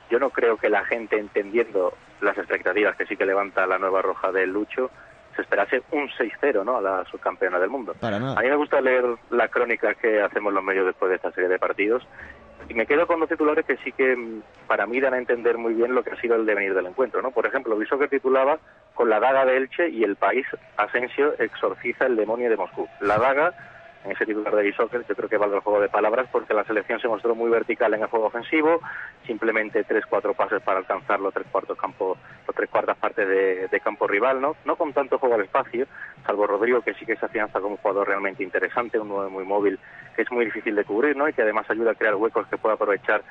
yo 0.08 0.20
no 0.20 0.30
creo 0.30 0.58
que 0.58 0.70
la 0.70 0.84
gente 0.84 1.18
entendiendo 1.18 1.92
las 2.20 2.38
expectativas 2.38 2.94
que 2.94 3.06
sí 3.06 3.16
que 3.16 3.26
levanta 3.26 3.66
la 3.66 3.78
nueva 3.78 4.00
roja 4.00 4.30
del 4.30 4.50
Lucho, 4.50 4.92
se 5.34 5.42
esperase 5.42 5.82
un 5.90 6.08
6-0, 6.08 6.64
¿no? 6.64 6.76
A 6.76 6.80
la 6.80 7.04
subcampeona 7.10 7.58
del 7.58 7.68
mundo. 7.68 7.94
Para 7.98 8.20
nada. 8.20 8.38
A 8.38 8.42
mí 8.42 8.48
me 8.48 8.56
gusta 8.56 8.80
leer 8.80 9.04
la 9.30 9.48
crónica 9.48 9.94
que 9.94 10.22
hacemos 10.22 10.52
los 10.52 10.62
medios 10.62 10.86
después 10.86 11.10
de 11.10 11.16
esta 11.16 11.32
serie 11.32 11.48
de 11.48 11.58
partidos 11.58 12.06
y 12.68 12.74
me 12.74 12.86
quedo 12.86 13.06
con 13.06 13.20
dos 13.20 13.28
titulares 13.28 13.64
que 13.64 13.76
sí 13.78 13.92
que 13.92 14.16
mm, 14.16 14.42
para 14.66 14.86
mí 14.86 15.00
dan 15.00 15.14
a 15.14 15.18
entender 15.18 15.58
muy 15.58 15.74
bien 15.74 15.94
lo 15.94 16.02
que 16.02 16.10
ha 16.10 16.20
sido 16.20 16.36
el 16.36 16.46
devenir 16.46 16.74
del 16.74 16.86
encuentro. 16.86 17.22
¿no? 17.22 17.30
Por 17.30 17.46
ejemplo, 17.46 17.78
que 17.78 18.08
titulaba 18.08 18.58
con 18.94 19.08
la 19.08 19.20
daga 19.20 19.44
de 19.44 19.56
Elche 19.56 19.88
y 19.88 20.04
el 20.04 20.16
país 20.16 20.46
Asensio 20.76 21.34
exorciza 21.38 22.06
el 22.06 22.16
demonio 22.16 22.50
de 22.50 22.56
Moscú. 22.56 22.88
La 23.00 23.18
daga, 23.18 23.52
en 24.06 24.12
ese 24.12 24.24
titular 24.24 24.54
de 24.54 24.62
Bishoker, 24.62 25.04
yo 25.06 25.16
creo 25.16 25.28
que 25.28 25.36
vale 25.36 25.56
el 25.56 25.60
juego 25.60 25.80
de 25.80 25.88
palabras 25.88 26.28
porque 26.30 26.54
la 26.54 26.64
selección 26.64 27.00
se 27.00 27.08
mostró 27.08 27.34
muy 27.34 27.50
vertical 27.50 27.92
en 27.92 28.02
el 28.02 28.08
juego 28.08 28.26
ofensivo, 28.26 28.80
simplemente 29.26 29.82
tres, 29.82 30.04
cuatro 30.06 30.32
pases 30.32 30.62
para 30.62 30.78
alcanzar 30.78 31.18
los 31.18 31.34
tres 31.34 31.46
cuartos 31.50 31.76
campo, 31.76 32.16
los 32.46 32.54
tres 32.54 32.70
cuartas 32.70 32.96
partes 32.96 33.28
de, 33.28 33.80
campo 33.80 34.06
rival, 34.06 34.40
¿no? 34.40 34.56
No 34.64 34.76
con 34.76 34.92
tanto 34.92 35.18
juego 35.18 35.34
al 35.34 35.42
espacio, 35.42 35.86
salvo 36.24 36.46
Rodrigo 36.46 36.80
que 36.80 36.94
sí 36.94 37.04
que 37.04 37.16
se 37.16 37.26
afianza 37.26 37.60
como 37.60 37.74
un 37.74 37.76
jugador 37.78 38.08
realmente 38.08 38.42
interesante, 38.42 38.98
un 38.98 39.08
nueve 39.08 39.30
muy 39.30 39.44
móvil 39.44 39.78
que 40.14 40.22
es 40.22 40.30
muy 40.30 40.44
difícil 40.44 40.74
de 40.74 40.84
cubrir, 40.84 41.16
¿no? 41.16 41.28
Y 41.28 41.32
que 41.32 41.42
además 41.42 41.68
ayuda 41.68 41.90
a 41.92 41.94
crear 41.94 42.14
huecos 42.14 42.46
que 42.48 42.56
pueda 42.56 42.74
aprovechar 42.74 43.22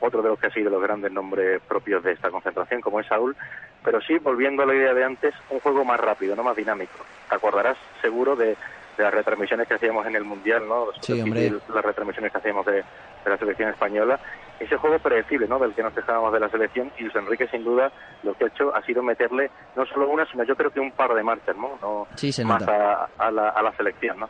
otro 0.00 0.22
de 0.22 0.30
los 0.30 0.38
que 0.38 0.48
ha 0.48 0.50
sido 0.50 0.70
los 0.70 0.82
grandes 0.82 1.12
nombres 1.12 1.60
propios 1.62 2.02
de 2.02 2.12
esta 2.12 2.30
concentración, 2.30 2.80
como 2.80 3.00
es 3.00 3.06
Saúl, 3.06 3.36
pero 3.84 4.00
sí, 4.00 4.18
volviendo 4.18 4.62
a 4.62 4.66
la 4.66 4.74
idea 4.74 4.94
de 4.94 5.04
antes, 5.04 5.34
un 5.50 5.60
juego 5.60 5.84
más 5.84 6.00
rápido, 6.00 6.34
no 6.34 6.42
más 6.42 6.56
dinámico. 6.56 7.04
Te 7.28 7.36
acordarás 7.36 7.76
seguro 8.00 8.34
de, 8.34 8.56
de 8.96 9.04
las 9.04 9.14
retransmisiones 9.14 9.66
que 9.68 9.74
hacíamos 9.74 10.06
en 10.06 10.16
el 10.16 10.24
Mundial, 10.24 10.66
¿no? 10.68 10.86
Sí, 11.00 11.20
hombre. 11.20 11.52
Las 11.74 11.84
retransmisiones 11.84 12.30
que 12.32 12.38
hacíamos 12.38 12.66
de, 12.66 12.72
de 12.72 13.30
la 13.30 13.38
selección 13.38 13.70
española. 13.70 14.18
Ese 14.60 14.76
juego 14.76 14.98
predecible, 14.98 15.48
¿no? 15.48 15.58
Del 15.58 15.74
que 15.74 15.82
nos 15.82 15.94
dejábamos 15.94 16.32
de 16.32 16.40
la 16.40 16.48
selección 16.48 16.92
y 16.98 17.02
Luis 17.04 17.16
Enrique, 17.16 17.48
sin 17.48 17.64
duda, 17.64 17.90
lo 18.22 18.34
que 18.34 18.44
ha 18.44 18.48
hecho 18.48 18.74
ha 18.74 18.82
sido 18.82 19.02
meterle 19.02 19.50
no 19.74 19.84
solo 19.86 20.08
una, 20.08 20.24
sino 20.26 20.44
yo 20.44 20.54
creo 20.54 20.70
que 20.70 20.80
un 20.80 20.92
par 20.92 21.14
de 21.14 21.22
marchas, 21.22 21.56
¿no? 21.56 21.78
no 21.80 22.06
Sí, 22.16 22.30
se 22.32 22.44
más 22.44 22.60
nota. 22.60 23.02
a, 23.02 23.08
a 23.26 23.30
la, 23.30 23.48
a 23.48 23.62
la 23.62 23.72
selección, 23.72 24.20
¿no? 24.20 24.28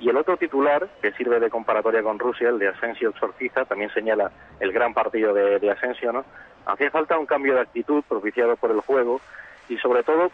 Y 0.00 0.08
el 0.08 0.16
otro 0.16 0.36
titular, 0.36 0.88
que 1.00 1.12
sirve 1.12 1.38
de 1.38 1.50
comparatoria 1.50 2.02
con 2.02 2.18
Rusia, 2.18 2.48
el 2.48 2.58
de 2.58 2.68
Asensio 2.68 3.10
Exorciza, 3.10 3.64
también 3.64 3.90
señala 3.92 4.30
el 4.60 4.72
gran 4.72 4.92
partido 4.94 5.32
de, 5.32 5.58
de 5.58 5.70
Asensio, 5.70 6.12
¿no? 6.12 6.24
Hacía 6.66 6.90
falta 6.90 7.18
un 7.18 7.26
cambio 7.26 7.54
de 7.54 7.60
actitud 7.60 8.02
propiciado 8.08 8.56
por 8.56 8.70
el 8.70 8.80
juego 8.80 9.20
y 9.68 9.76
sobre 9.78 10.02
todo 10.02 10.30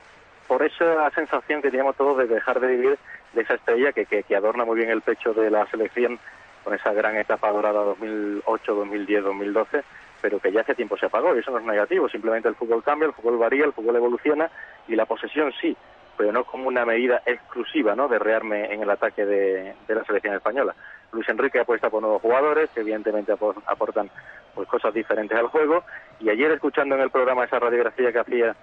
por 0.47 0.63
esa 0.63 1.11
sensación 1.11 1.61
que 1.63 1.71
teníamos 1.71 1.97
todos 1.97 2.19
de 2.19 2.27
dejar 2.27 2.59
de 2.61 2.69
vivir 2.69 2.99
de 3.33 3.43
esa 3.43 3.55
estrella 3.55 3.93
que, 3.93 4.07
que, 4.07 4.37
adorna 4.37 4.65
muy 4.65 4.77
bien 4.77 4.91
el 4.91 5.03
pecho 5.03 5.33
de 5.33 5.51
la 5.51 5.67
selección 5.67 6.19
con 6.65 6.75
esa 6.75 6.93
gran 6.93 7.17
etapa 7.17 7.51
dorada 7.51 7.83
2008, 7.83 8.75
2010, 8.75 9.25
2012, 9.25 9.83
pero 10.21 10.39
que 10.41 10.53
ya 10.53 10.61
hace 10.61 10.75
tiempo 10.75 10.97
se 10.99 11.07
apagó 11.07 11.35
y 11.35 11.39
eso 11.39 11.51
no 11.51 11.59
es 11.59 11.65
negativo, 11.65 12.09
simplemente 12.09 12.49
el 12.49 12.55
fútbol 12.55 12.83
cambia, 12.83 13.07
el 13.07 13.15
fútbol 13.15 13.39
varía, 13.39 13.65
el 13.65 13.73
fútbol 13.73 13.97
evoluciona 13.97 14.51
y 14.89 14.95
la 14.97 15.07
posesión 15.07 15.53
sí, 15.61 15.77
pero 16.19 16.33
no 16.33 16.45
como 16.45 16.69
una 16.69 16.85
medida 16.85 17.23
exclusiva 17.25 17.95
¿no? 17.95 18.09
de 18.09 18.19
rearme 18.19 18.75
en 18.75 18.83
el 18.83 18.91
ataque 18.91 19.25
de, 19.25 19.75
de 19.89 19.95
la 19.95 20.05
selección 20.05 20.35
española. 20.35 20.75
Luis 21.13 21.29
Enrique 21.29 21.59
apuesta 21.61 21.89
por 21.89 22.03
nuevos 22.03 22.21
jugadores 22.21 22.69
que 22.71 22.81
evidentemente 22.81 23.33
apor- 23.33 23.63
aportan 23.67 24.11
pues 24.55 24.69
cosas 24.69 24.93
diferentes 24.93 25.37
al 25.39 25.47
juego 25.47 25.83
y 26.21 26.29
ayer 26.29 26.51
escuchando 26.53 26.95
en 26.97 27.01
el 27.01 27.11
programa 27.11 27.45
esa 27.45 27.59
radiografía 27.59 28.13
que 28.13 28.19
hacía 28.19 28.55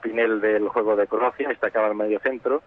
Pinel 0.00 0.40
del 0.40 0.68
juego 0.68 0.94
de 0.96 1.06
Croacia, 1.08 1.48
destacaba 1.48 1.88
el 1.88 1.96
medio 1.96 2.18
centro, 2.20 2.62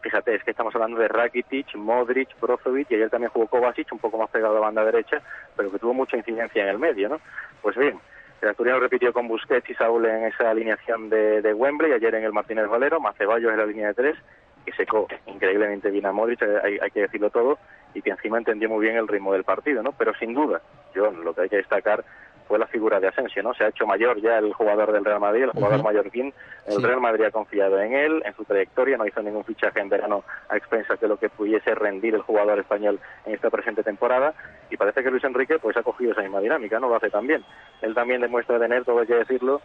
fíjate, 0.00 0.34
es 0.34 0.44
que 0.44 0.50
estamos 0.50 0.74
hablando 0.74 0.98
de 0.98 1.08
Rakitic, 1.08 1.74
Modric, 1.76 2.28
Brozovic 2.40 2.90
y 2.90 2.94
ayer 2.94 3.10
también 3.10 3.30
jugó 3.30 3.46
Kovacic 3.46 3.92
un 3.92 3.98
poco 3.98 4.18
más 4.18 4.30
pegado 4.30 4.52
a 4.52 4.60
la 4.60 4.66
banda 4.66 4.84
derecha, 4.84 5.20
pero 5.56 5.70
que 5.70 5.78
tuvo 5.78 5.94
mucha 5.94 6.16
incidencia 6.16 6.62
en 6.62 6.68
el 6.68 6.78
medio, 6.78 7.08
¿no? 7.08 7.20
Pues 7.62 7.76
bien, 7.76 7.98
el 8.40 8.48
asturiano 8.48 8.80
repitió 8.80 9.12
con 9.12 9.28
Busquets 9.28 9.68
y 9.68 9.74
Saúl 9.74 10.06
en 10.06 10.24
esa 10.24 10.50
alineación 10.50 11.10
de, 11.10 11.42
de 11.42 11.54
Wembley, 11.54 11.92
ayer 11.92 12.14
en 12.14 12.24
el 12.24 12.32
Martínez 12.32 12.68
Valero, 12.68 13.00
Maceballos 13.00 13.50
en 13.50 13.58
la 13.58 13.66
línea 13.66 13.88
de 13.88 13.94
tres, 13.94 14.16
que 14.64 14.72
secó 14.72 15.08
increíblemente 15.26 15.90
bien 15.90 16.06
a 16.06 16.12
Modric, 16.12 16.42
hay, 16.42 16.78
hay 16.78 16.90
que 16.90 17.00
decirlo 17.00 17.30
todo, 17.30 17.58
y 17.94 18.02
que 18.02 18.10
encima 18.10 18.38
entendió 18.38 18.68
muy 18.68 18.84
bien 18.84 18.96
el 18.96 19.08
ritmo 19.08 19.32
del 19.32 19.44
partido, 19.44 19.82
¿no? 19.82 19.92
Pero 19.92 20.14
sin 20.14 20.34
duda, 20.34 20.60
yo 20.94 21.10
lo 21.10 21.34
que 21.34 21.42
hay 21.42 21.48
que 21.48 21.56
destacar 21.56 22.04
fue 22.48 22.58
la 22.58 22.66
figura 22.66 22.98
de 22.98 23.08
Asensio, 23.08 23.42
¿no? 23.42 23.52
Se 23.54 23.62
ha 23.62 23.68
hecho 23.68 23.86
mayor 23.86 24.20
ya 24.20 24.38
el 24.38 24.54
jugador 24.54 24.90
del 24.90 25.04
Real 25.04 25.20
Madrid, 25.20 25.42
el 25.44 25.50
jugador 25.50 25.76
Ujú. 25.76 25.84
mallorquín. 25.84 26.32
El 26.66 26.76
Sí. 26.76 26.82
Real 26.82 27.00
Madrid 27.00 27.24
ha 27.26 27.30
confiado 27.30 27.78
en 27.80 27.92
él, 27.92 28.22
en 28.24 28.34
su 28.34 28.44
trayectoria, 28.44 28.96
no 28.96 29.06
hizo 29.06 29.22
ningún 29.22 29.44
fichaje 29.44 29.80
en 29.80 29.88
verano 29.90 30.24
a 30.48 30.56
expensas 30.56 30.98
de 30.98 31.06
lo 31.08 31.18
que 31.18 31.28
pudiese 31.28 31.74
rendir 31.74 32.14
el 32.14 32.22
jugador 32.22 32.58
español 32.58 32.98
en 33.26 33.34
esta 33.34 33.50
presente 33.50 33.82
temporada. 33.82 34.32
Y 34.70 34.76
parece 34.78 35.02
que 35.04 35.10
Luis 35.10 35.24
Enrique 35.24 35.58
pues 35.58 35.76
ha 35.76 35.82
cogido 35.82 36.12
esa 36.12 36.22
misma 36.22 36.40
dinámica, 36.40 36.80
¿no? 36.80 36.88
Lo 36.88 36.96
hace 36.96 37.10
también. 37.10 37.44
Él 37.82 37.94
también 37.94 38.20
demuestra 38.22 38.58
tener, 38.58 38.84
todo 38.84 39.00
hay 39.00 39.06
que 39.06 39.14
decirlo, 39.14 39.60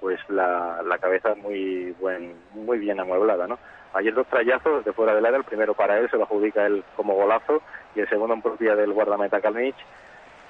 pues 0.00 0.18
la, 0.28 0.80
la 0.84 0.98
cabeza 0.98 1.34
muy 1.34 1.94
buen, 2.00 2.34
muy 2.54 2.78
bien 2.78 2.98
amueblada, 2.98 3.46
¿no? 3.46 3.58
Ayer 3.94 4.14
dos 4.14 4.26
trayazos 4.28 4.86
de 4.86 4.92
fuera 4.94 5.14
del 5.14 5.26
área, 5.26 5.36
el 5.36 5.44
primero 5.44 5.74
para 5.74 5.98
él 5.98 6.08
se 6.10 6.16
lo 6.16 6.22
adjudica 6.22 6.64
él 6.64 6.82
como 6.96 7.14
golazo 7.14 7.60
y 7.94 8.00
el 8.00 8.08
segundo 8.08 8.32
en 8.34 8.40
propia 8.40 8.74
del 8.74 8.90
guardameta 8.94 9.40
Kalinic 9.42 9.76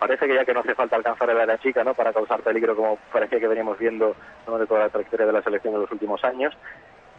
parece 0.03 0.27
que 0.27 0.35
ya 0.35 0.45
que 0.45 0.53
no 0.53 0.61
hace 0.61 0.75
falta 0.75 0.97
alcanzar 0.97 1.31
el 1.31 1.39
área 1.39 1.59
chica 1.59 1.85
no 1.85 1.95
para 1.95 2.13
causar 2.13 2.41
peligro 2.41 2.75
como 2.75 2.99
parecía 3.13 3.39
que 3.39 3.47
veníamos 3.47 3.79
viendo 3.79 4.17
¿no? 4.49 4.59
de 4.59 4.67
toda 4.67 4.81
la 4.81 4.89
trayectoria 4.89 5.27
de 5.27 5.33
la 5.33 5.43
selección 5.43 5.75
en 5.75 5.81
los 5.83 5.93
últimos 5.93 6.25
años 6.25 6.53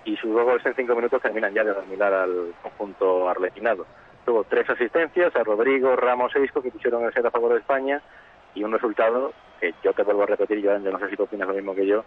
y 0.03 0.17
sus 0.17 0.33
dos 0.33 0.43
goles 0.43 0.65
en 0.65 0.75
cinco 0.75 0.93
minutos 0.93 1.21
terminan 1.21 1.53
ya 1.53 1.63
de 1.63 1.73
dominar 1.73 2.13
al 2.13 2.53
conjunto 2.61 3.29
arlequinado. 3.29 3.85
Tuvo 4.25 4.43
tres 4.43 4.69
asistencias 4.69 5.33
a 5.33 5.43
Rodrigo, 5.45 5.95
Ramos 5.95 6.35
e 6.35 6.43
Isco 6.43 6.61
que 6.61 6.71
pusieron 6.71 7.05
el 7.05 7.13
set 7.13 7.25
a 7.25 7.31
favor 7.31 7.53
de 7.53 7.59
España 7.59 8.01
y 8.53 8.65
un 8.65 8.73
resultado 8.73 9.31
que 9.61 9.73
yo 9.81 9.93
te 9.93 10.03
vuelvo 10.03 10.23
a 10.23 10.25
repetir, 10.25 10.59
yo 10.59 10.77
no 10.77 10.99
sé 10.99 11.09
si 11.09 11.15
tú 11.15 11.23
opinas 11.23 11.47
lo 11.47 11.53
mismo 11.53 11.73
que 11.73 11.87
yo, 11.87 12.03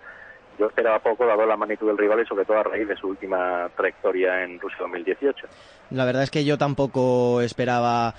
yo 0.59 0.67
esperaba 0.67 0.99
poco 0.99 1.25
dado 1.25 1.47
la 1.47 1.57
magnitud 1.57 1.87
del 1.87 1.97
rival 1.97 2.21
y 2.21 2.27
sobre 2.27 2.45
todo 2.45 2.59
a 2.59 2.65
raíz 2.65 2.87
de 2.87 2.97
su 2.97 3.09
última 3.09 3.71
trayectoria 3.75 4.45
en 4.45 4.61
Rusia 4.61 4.81
2018. 4.81 5.47
La 5.93 6.05
verdad 6.05 6.25
es 6.25 6.31
que 6.31 6.45
yo 6.45 6.59
tampoco 6.59 7.41
esperaba 7.41 8.15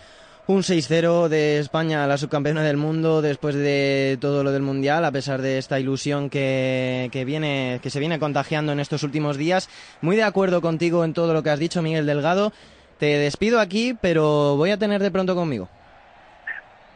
un 0.48 0.62
6-0 0.62 1.28
de 1.28 1.60
España 1.60 2.06
a 2.06 2.08
la 2.08 2.18
subcampeona 2.18 2.64
del 2.64 2.78
mundo 2.78 3.22
después 3.22 3.54
de 3.54 4.18
todo 4.22 4.46
lo 4.46 4.52
del 4.52 4.62
mundial, 4.62 5.04
a 5.04 5.12
pesar 5.12 5.42
de 5.42 5.58
esta 5.58 5.78
ilusión 5.78 6.30
que, 6.30 7.10
que 7.12 7.26
viene, 7.26 7.80
que 7.84 7.90
se 7.90 8.00
viene 8.00 8.18
contagiando 8.18 8.72
en 8.72 8.80
estos 8.80 9.04
últimos 9.04 9.36
días. 9.36 9.70
Muy 10.00 10.16
de 10.16 10.24
acuerdo 10.24 10.62
contigo 10.62 11.04
en 11.04 11.14
todo 11.14 11.34
lo 11.34 11.44
que 11.44 11.50
has 11.50 11.60
dicho, 11.60 11.82
Miguel 11.82 12.06
Delgado. 12.06 12.54
Te 12.98 13.18
despido 13.18 13.60
aquí, 13.60 13.94
pero 14.00 14.56
voy 14.56 14.72
a 14.72 14.78
tener 14.78 15.04
de 15.04 15.12
pronto 15.12 15.36
conmigo. 15.36 15.68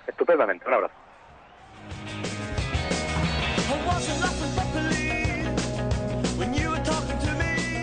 Estupendamente, 0.07 0.65
un 0.67 0.73
abrazo. 0.73 0.95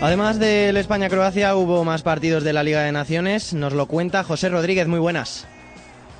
Además 0.01 0.39
del 0.39 0.77
España-Croacia, 0.77 1.55
hubo 1.55 1.83
más 1.83 2.03
partidos 2.03 2.43
de 2.43 2.53
la 2.53 2.63
Liga 2.63 2.81
de 2.83 2.91
Naciones. 2.91 3.53
Nos 3.53 3.73
lo 3.73 3.85
cuenta 3.85 4.23
José 4.23 4.49
Rodríguez. 4.49 4.87
Muy 4.87 4.99
buenas. 4.99 5.45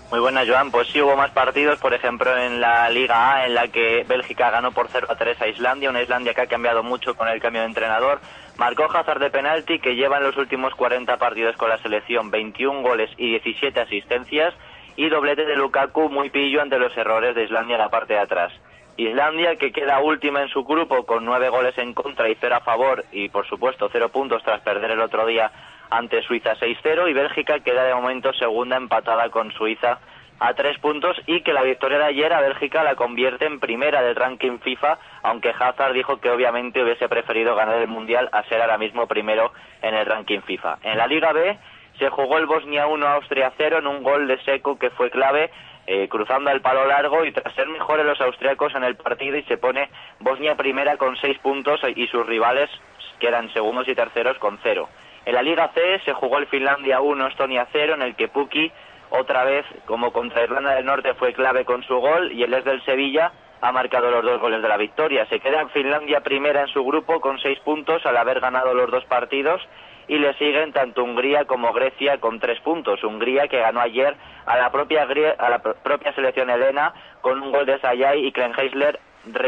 Muy 0.09 0.21
buenas, 0.21 0.49
Joan. 0.49 0.71
Pues 0.71 0.87
sí 0.87 0.99
hubo 1.03 1.15
más 1.15 1.29
partidos, 1.29 1.77
por 1.77 1.93
ejemplo, 1.93 2.35
en 2.35 2.59
la 2.59 2.89
Liga 2.89 3.35
A, 3.35 3.45
en 3.45 3.53
la 3.53 3.67
que 3.67 4.03
Bélgica 4.07 4.49
ganó 4.49 4.71
por 4.71 4.87
0 4.89 5.05
a 5.07 5.15
3 5.15 5.39
a 5.39 5.47
Islandia, 5.47 5.91
una 5.91 6.01
Islandia 6.01 6.33
que 6.33 6.41
ha 6.41 6.47
cambiado 6.47 6.81
mucho 6.81 7.13
con 7.13 7.27
el 7.27 7.39
cambio 7.39 7.61
de 7.61 7.67
entrenador. 7.67 8.19
Marcó 8.57 8.85
Hazard 8.85 9.19
de 9.19 9.29
penalti, 9.29 9.77
que 9.77 9.93
lleva 9.93 10.17
en 10.17 10.23
los 10.23 10.35
últimos 10.35 10.73
40 10.73 11.15
partidos 11.17 11.55
con 11.57 11.69
la 11.69 11.77
selección 11.77 12.31
21 12.31 12.81
goles 12.81 13.11
y 13.17 13.29
17 13.29 13.79
asistencias, 13.81 14.55
y 14.95 15.09
doblete 15.09 15.45
de 15.45 15.55
Lukaku 15.55 16.09
muy 16.09 16.31
pillo 16.31 16.63
ante 16.63 16.79
los 16.79 16.97
errores 16.97 17.35
de 17.35 17.43
Islandia 17.43 17.75
en 17.75 17.81
la 17.81 17.89
parte 17.89 18.13
de 18.13 18.19
atrás. 18.19 18.51
Islandia, 18.97 19.57
que 19.57 19.71
queda 19.71 19.99
última 19.99 20.41
en 20.41 20.49
su 20.49 20.63
grupo 20.63 21.05
con 21.05 21.23
nueve 21.23 21.49
goles 21.49 21.77
en 21.77 21.93
contra 21.93 22.27
y 22.29 22.35
cero 22.41 22.55
a 22.55 22.61
favor, 22.61 23.05
y 23.11 23.29
por 23.29 23.47
supuesto 23.47 23.89
cero 23.91 24.09
puntos 24.09 24.41
tras 24.41 24.61
perder 24.61 24.89
el 24.89 25.01
otro 25.01 25.27
día 25.27 25.51
ante 25.89 26.21
Suiza 26.23 26.55
6-0, 26.55 27.09
y 27.09 27.13
Bélgica 27.13 27.59
queda 27.59 27.83
de 27.83 27.95
momento 27.95 28.33
segunda 28.33 28.77
empatada 28.77 29.29
con 29.29 29.51
Suiza 29.51 29.99
a 30.39 30.53
tres 30.53 30.77
puntos 30.79 31.17
y 31.25 31.41
que 31.41 31.53
la 31.53 31.63
victoria 31.63 31.97
de 31.97 32.05
ayer 32.05 32.31
a 32.33 32.41
Bélgica 32.41 32.83
la 32.83 32.95
convierte 32.95 33.45
en 33.45 33.59
primera 33.59 34.01
del 34.01 34.15
ranking 34.15 34.59
FIFA, 34.59 34.97
aunque 35.23 35.49
Hazard 35.49 35.93
dijo 35.93 36.21
que 36.21 36.29
obviamente 36.29 36.81
hubiese 36.81 37.09
preferido 37.09 37.55
ganar 37.55 37.75
el 37.75 37.87
Mundial 37.87 38.29
a 38.31 38.43
ser 38.43 38.61
ahora 38.61 38.77
mismo 38.77 39.07
primero 39.07 39.51
en 39.81 39.93
el 39.93 40.05
ranking 40.05 40.41
FIFA. 40.41 40.79
En 40.83 40.97
la 40.97 41.07
Liga 41.07 41.33
B 41.33 41.57
se 41.97 42.09
jugó 42.09 42.37
el 42.37 42.45
Bosnia 42.45 42.87
1 42.87 43.07
Austria 43.07 43.51
0 43.57 43.79
en 43.79 43.87
un 43.87 44.03
gol 44.03 44.27
de 44.27 44.41
Seco 44.43 44.79
que 44.79 44.89
fue 44.91 45.09
clave 45.11 45.51
eh, 45.87 46.07
cruzando 46.07 46.51
el 46.51 46.61
palo 46.61 46.85
largo 46.85 47.25
y 47.25 47.31
tras 47.31 47.53
ser 47.55 47.67
mejores 47.67 48.05
los 48.05 48.21
austriacos 48.21 48.73
en 48.75 48.83
el 48.83 48.95
partido 48.95 49.37
y 49.37 49.43
se 49.43 49.57
pone 49.57 49.89
Bosnia 50.19 50.55
primera 50.55 50.95
con 50.97 51.17
seis 51.17 51.37
puntos 51.39 51.81
y 51.95 52.07
sus 52.07 52.25
rivales 52.25 52.69
quedan 53.19 53.51
segundos 53.51 53.87
y 53.87 53.95
terceros 53.95 54.37
con 54.37 54.57
cero. 54.63 54.87
En 55.29 55.35
la 55.35 55.43
Liga 55.43 55.69
C 55.75 55.99
se 56.05 56.13
jugó 56.13 56.39
el 56.39 56.47
Finlandia 56.47 57.01
1, 57.01 57.27
Estonia 57.27 57.67
0, 57.71 57.93
en 57.93 58.01
el 58.01 58.15
que 58.15 58.29
Puki 58.29 58.71
otra 59.11 59.43
vez, 59.43 59.63
como 59.85 60.11
contra 60.11 60.41
Irlanda 60.41 60.73
del 60.73 60.87
Norte, 60.87 61.13
fue 61.13 61.33
clave 61.33 61.65
con 61.65 61.83
su 61.83 61.97
gol 61.97 62.31
y 62.31 62.41
el 62.41 62.51
ex 62.51 62.65
del 62.65 62.83
Sevilla 62.83 63.31
ha 63.61 63.71
marcado 63.71 64.09
los 64.09 64.23
dos 64.23 64.41
goles 64.41 64.59
de 64.59 64.67
la 64.67 64.77
victoria. 64.77 65.27
Se 65.27 65.39
queda 65.39 65.61
en 65.61 65.69
Finlandia 65.69 66.21
primera 66.21 66.61
en 66.61 66.67
su 66.69 66.83
grupo 66.83 67.21
con 67.21 67.37
seis 67.37 67.59
puntos 67.59 68.03
al 68.07 68.17
haber 68.17 68.39
ganado 68.39 68.73
los 68.73 68.89
dos 68.89 69.05
partidos 69.05 69.61
y 70.07 70.17
le 70.17 70.33
siguen 70.33 70.73
tanto 70.73 71.03
Hungría 71.03 71.45
como 71.45 71.73
Grecia 71.73 72.17
con 72.17 72.39
tres 72.39 72.59
puntos. 72.61 73.03
Hungría 73.03 73.47
que 73.47 73.59
ganó 73.59 73.81
ayer 73.81 74.15
a 74.47 74.57
la 74.57 74.71
propia, 74.71 75.03
a 75.37 75.49
la 75.51 75.59
propia 75.59 76.11
selección 76.13 76.49
helena 76.49 76.91
con 77.21 77.39
un 77.39 77.51
gol 77.51 77.67
de 77.67 77.79
Sayay 77.79 78.25
y 78.25 78.31
Krenheisler 78.31 78.99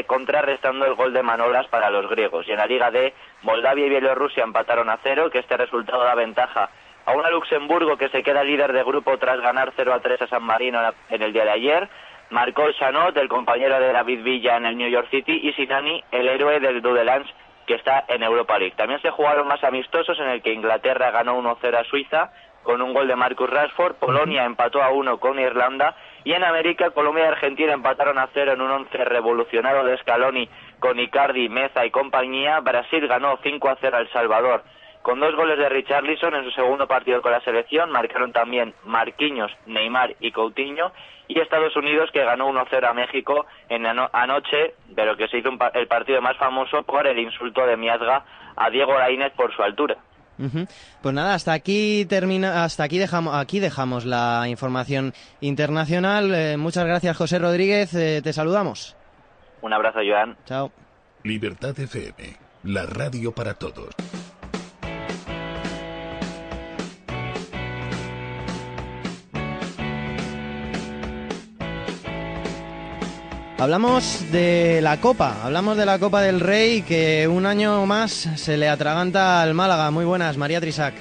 contrarrestando 0.06 0.86
el 0.86 0.96
gol 0.96 1.14
de 1.14 1.24
Manolas 1.24 1.68
para 1.68 1.90
los 1.90 2.10
griegos. 2.10 2.48
Y 2.48 2.52
en 2.52 2.58
la 2.58 2.66
Liga 2.66 2.92
D, 2.92 3.14
Moldavia 3.44 3.86
y 3.86 3.90
Bielorrusia 3.90 4.44
empataron 4.44 4.90
a 4.90 5.00
cero, 5.04 5.30
que 5.30 5.40
este 5.40 5.58
resultado 5.58 6.04
da 6.04 6.16
ventaja 6.16 6.70
a 7.06 7.14
una 7.14 7.30
Luxemburgo 7.30 7.98
que 7.98 8.10
se 8.10 8.24
queda 8.24 8.44
líder 8.44 8.74
de 8.74 8.84
grupo 8.84 9.18
tras 9.18 9.40
ganar 9.42 9.74
0 9.76 9.94
a 9.94 10.00
3 10.00 10.22
a 10.22 10.28
San 10.28 10.44
Marino 10.44 10.80
en 11.10 11.22
el 11.22 11.34
día 11.34 11.46
de 11.46 11.52
ayer. 11.52 11.90
Marcó 12.30 12.72
Chanot, 12.72 13.18
el 13.18 13.28
compañero 13.28 13.80
de 13.80 13.92
David 13.92 14.24
Villa 14.24 14.58
en 14.58 14.66
el 14.66 14.78
New 14.78 14.90
York 14.90 15.10
City, 15.10 15.42
y 15.44 15.54
Sinani, 15.54 16.04
el 16.12 16.28
héroe 16.28 16.60
del 16.60 16.82
Dudelands 16.82 17.30
que 17.68 17.76
está 17.76 18.06
en 18.08 18.24
Europa 18.24 18.58
League. 18.58 18.76
También 18.76 19.02
se 19.02 19.10
jugaron 19.12 19.48
más 19.48 19.64
amistosos 19.64 20.20
en 20.20 20.28
el 20.28 20.42
que 20.42 20.54
Inglaterra 20.54 21.12
ganó 21.12 21.38
1-0 21.42 21.78
a 21.78 21.84
Suiza 21.84 22.32
con 22.64 22.82
un 22.82 22.94
gol 22.94 23.08
de 23.08 23.16
Marcus 23.16 23.50
Rashford, 23.50 23.96
Polonia 23.96 24.46
empató 24.46 24.82
a 24.84 24.92
1 24.92 25.20
con 25.20 25.40
Irlanda 25.40 25.96
y 26.24 26.34
en 26.34 26.44
América 26.44 26.92
Colombia 26.92 27.26
y 27.26 27.28
Argentina 27.28 27.74
empataron 27.74 28.18
a 28.18 28.30
0 28.34 28.54
en 28.54 28.62
un 28.62 28.72
11 28.72 29.06
revolucionado 29.06 29.84
de 29.84 29.98
Scaloni 29.98 30.50
con 30.80 31.00
Icardi, 31.00 31.50
Meza 31.50 31.86
y 31.86 31.92
compañía. 31.92 32.60
Brasil 32.60 33.08
ganó 33.08 33.40
5 33.42 33.70
a 33.70 33.78
0 33.80 33.98
a 33.98 34.00
El 34.02 34.10
Salvador 34.12 34.64
con 35.02 35.20
dos 35.20 35.36
goles 35.36 35.58
de 35.58 35.70
Richarlison 35.70 36.36
en 36.36 36.44
su 36.44 36.52
segundo 36.52 36.88
partido 36.88 37.22
con 37.22 37.32
la 37.32 37.42
selección. 37.42 37.92
Marcaron 37.92 38.32
también 38.32 38.74
Marquinhos, 38.86 39.52
Neymar 39.66 40.16
y 40.20 40.32
Coutinho 40.32 40.92
y 41.28 41.40
Estados 41.40 41.76
Unidos 41.76 42.10
que 42.12 42.24
ganó 42.24 42.50
1-0 42.50 42.88
a 42.88 42.94
México 42.94 43.46
en 43.70 43.86
anoche, 43.86 44.76
pero 44.96 45.16
que 45.16 45.28
se 45.28 45.40
hizo 45.40 45.50
el 45.74 45.88
partido 45.88 46.22
más 46.22 46.38
famoso 46.38 46.84
por 46.84 47.08
el 47.08 47.18
insulto 47.20 47.66
de 47.66 47.78
Miasga 47.78 48.26
a 48.56 48.70
Diego 48.70 48.98
Lainez 48.98 49.34
por 49.34 49.56
su 49.56 49.64
altura. 49.64 49.98
Pues 51.02 51.16
nada, 51.16 51.34
hasta 51.34 51.54
aquí 51.54 52.06
termina, 52.06 52.64
hasta 52.64 52.84
aquí 52.84 52.98
dejamos, 52.98 53.36
aquí 53.36 53.60
dejamos 53.60 54.06
la 54.06 54.46
información 54.48 55.14
internacional. 55.40 56.34
Eh, 56.34 56.58
muchas 56.58 56.86
gracias, 56.86 57.18
José 57.18 57.40
Rodríguez. 57.40 57.94
Eh, 57.94 58.22
te 58.24 58.34
saludamos. 58.34 58.96
Un 59.62 59.74
abrazo, 59.74 60.00
Joan. 60.08 60.38
Chao. 60.46 60.72
Libertad 61.24 61.80
FM, 61.80 62.38
la 62.64 62.86
radio 62.86 63.32
para 63.32 63.54
todos. 63.54 63.90
Hablamos 73.62 74.32
de 74.32 74.82
la 74.82 75.00
Copa, 75.00 75.44
hablamos 75.44 75.78
de 75.78 75.86
la 75.86 76.00
Copa 76.00 76.24
del 76.24 76.40
Rey 76.40 76.82
que 76.82 77.28
un 77.28 77.46
año 77.46 77.86
más 77.86 78.12
se 78.12 78.58
le 78.58 78.68
atraganta 78.68 79.40
al 79.40 79.54
Málaga. 79.54 79.92
Muy 79.92 80.04
buenas, 80.04 80.36
María 80.36 80.60
Trisac. 80.60 80.96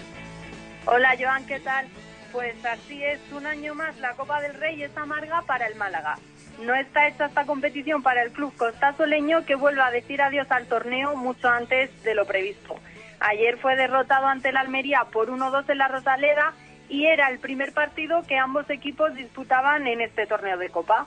Hola, 0.85 1.16
Joan, 1.18 1.46
¿qué 1.46 1.59
tal? 1.61 1.87
Pues 2.31 2.62
así 2.66 3.03
es, 3.03 3.18
un 3.33 3.46
año 3.46 3.75
más 3.75 3.99
la 4.01 4.12
Copa 4.12 4.42
del 4.42 4.53
Rey 4.53 4.83
es 4.83 4.94
amarga 4.94 5.40
para 5.46 5.68
el 5.68 5.77
Málaga. 5.77 6.18
No 6.62 6.75
está 6.75 7.09
hecha 7.09 7.25
esta 7.25 7.46
competición 7.46 8.03
para 8.03 8.23
el 8.23 8.31
club 8.31 8.55
costasoleño 8.55 9.46
que 9.46 9.55
vuelve 9.55 9.81
a 9.81 9.90
decir 9.90 10.20
adiós 10.20 10.51
al 10.51 10.66
torneo 10.66 11.16
mucho 11.16 11.49
antes 11.49 11.90
de 12.03 12.14
lo 12.14 12.27
previsto. 12.27 12.77
Ayer 13.20 13.57
fue 13.57 13.75
derrotado 13.75 14.27
ante 14.27 14.51
el 14.51 14.59
Almería 14.59 15.07
por 15.11 15.31
1-2 15.31 15.64
en 15.66 15.79
la 15.79 15.88
Rosaleda 15.88 16.53
y 16.90 17.07
era 17.07 17.31
el 17.31 17.38
primer 17.38 17.73
partido 17.73 18.23
que 18.29 18.37
ambos 18.37 18.68
equipos 18.68 19.14
disputaban 19.14 19.87
en 19.87 20.03
este 20.03 20.27
torneo 20.27 20.59
de 20.59 20.68
Copa. 20.68 21.07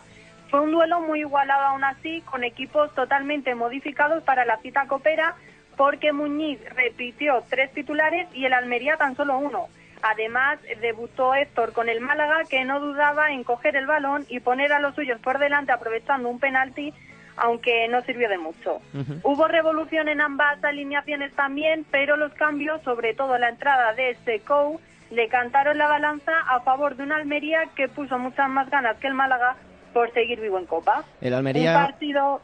Fue 0.53 0.61
un 0.61 0.71
duelo 0.71 1.01
muy 1.01 1.21
igualado 1.21 1.63
aún 1.63 1.83
así, 1.83 2.21
con 2.29 2.43
equipos 2.43 2.93
totalmente 2.93 3.55
modificados 3.55 4.21
para 4.21 4.45
la 4.45 4.57
cita 4.57 4.85
copera, 4.85 5.33
porque 5.75 6.13
Muñiz 6.13 6.59
repitió 6.75 7.43
tres 7.49 7.73
titulares 7.73 8.27
y 8.35 8.45
el 8.45 8.53
Almería 8.53 8.95
tan 8.95 9.15
solo 9.15 9.39
uno. 9.39 9.65
Además, 10.03 10.59
debutó 10.79 11.33
Héctor 11.33 11.73
con 11.73 11.89
el 11.89 12.01
Málaga, 12.01 12.43
que 12.47 12.65
no 12.65 12.79
dudaba 12.79 13.31
en 13.31 13.43
coger 13.43 13.75
el 13.75 13.87
balón 13.87 14.27
y 14.29 14.41
poner 14.41 14.73
a 14.73 14.79
los 14.79 14.93
suyos 14.93 15.19
por 15.21 15.39
delante 15.39 15.71
aprovechando 15.71 16.29
un 16.29 16.39
penalti, 16.39 16.93
aunque 17.35 17.87
no 17.87 18.01
sirvió 18.01 18.29
de 18.29 18.37
mucho. 18.37 18.79
Hubo 19.23 19.47
revolución 19.47 20.07
en 20.07 20.21
ambas 20.21 20.63
alineaciones 20.63 21.33
también, 21.33 21.83
pero 21.89 22.15
los 22.15 22.31
cambios, 22.33 22.79
sobre 22.83 23.15
todo 23.15 23.39
la 23.39 23.49
entrada 23.49 23.93
de 23.93 24.15
Secou, 24.23 24.79
le 25.09 25.29
cantaron 25.29 25.79
la 25.79 25.87
balanza 25.87 26.41
a 26.47 26.59
favor 26.59 26.95
de 26.95 27.01
una 27.01 27.15
Almería 27.15 27.69
que 27.75 27.87
puso 27.87 28.19
muchas 28.19 28.49
más 28.49 28.69
ganas 28.69 28.97
que 28.97 29.07
el 29.07 29.15
Málaga 29.15 29.55
por 29.93 30.11
seguir 30.13 30.39
vivo 30.41 30.57
en 30.57 30.65
Copa. 30.65 31.03
El 31.21 31.33
Almería. 31.33 31.77
Un 31.77 31.83
partido. 31.85 32.41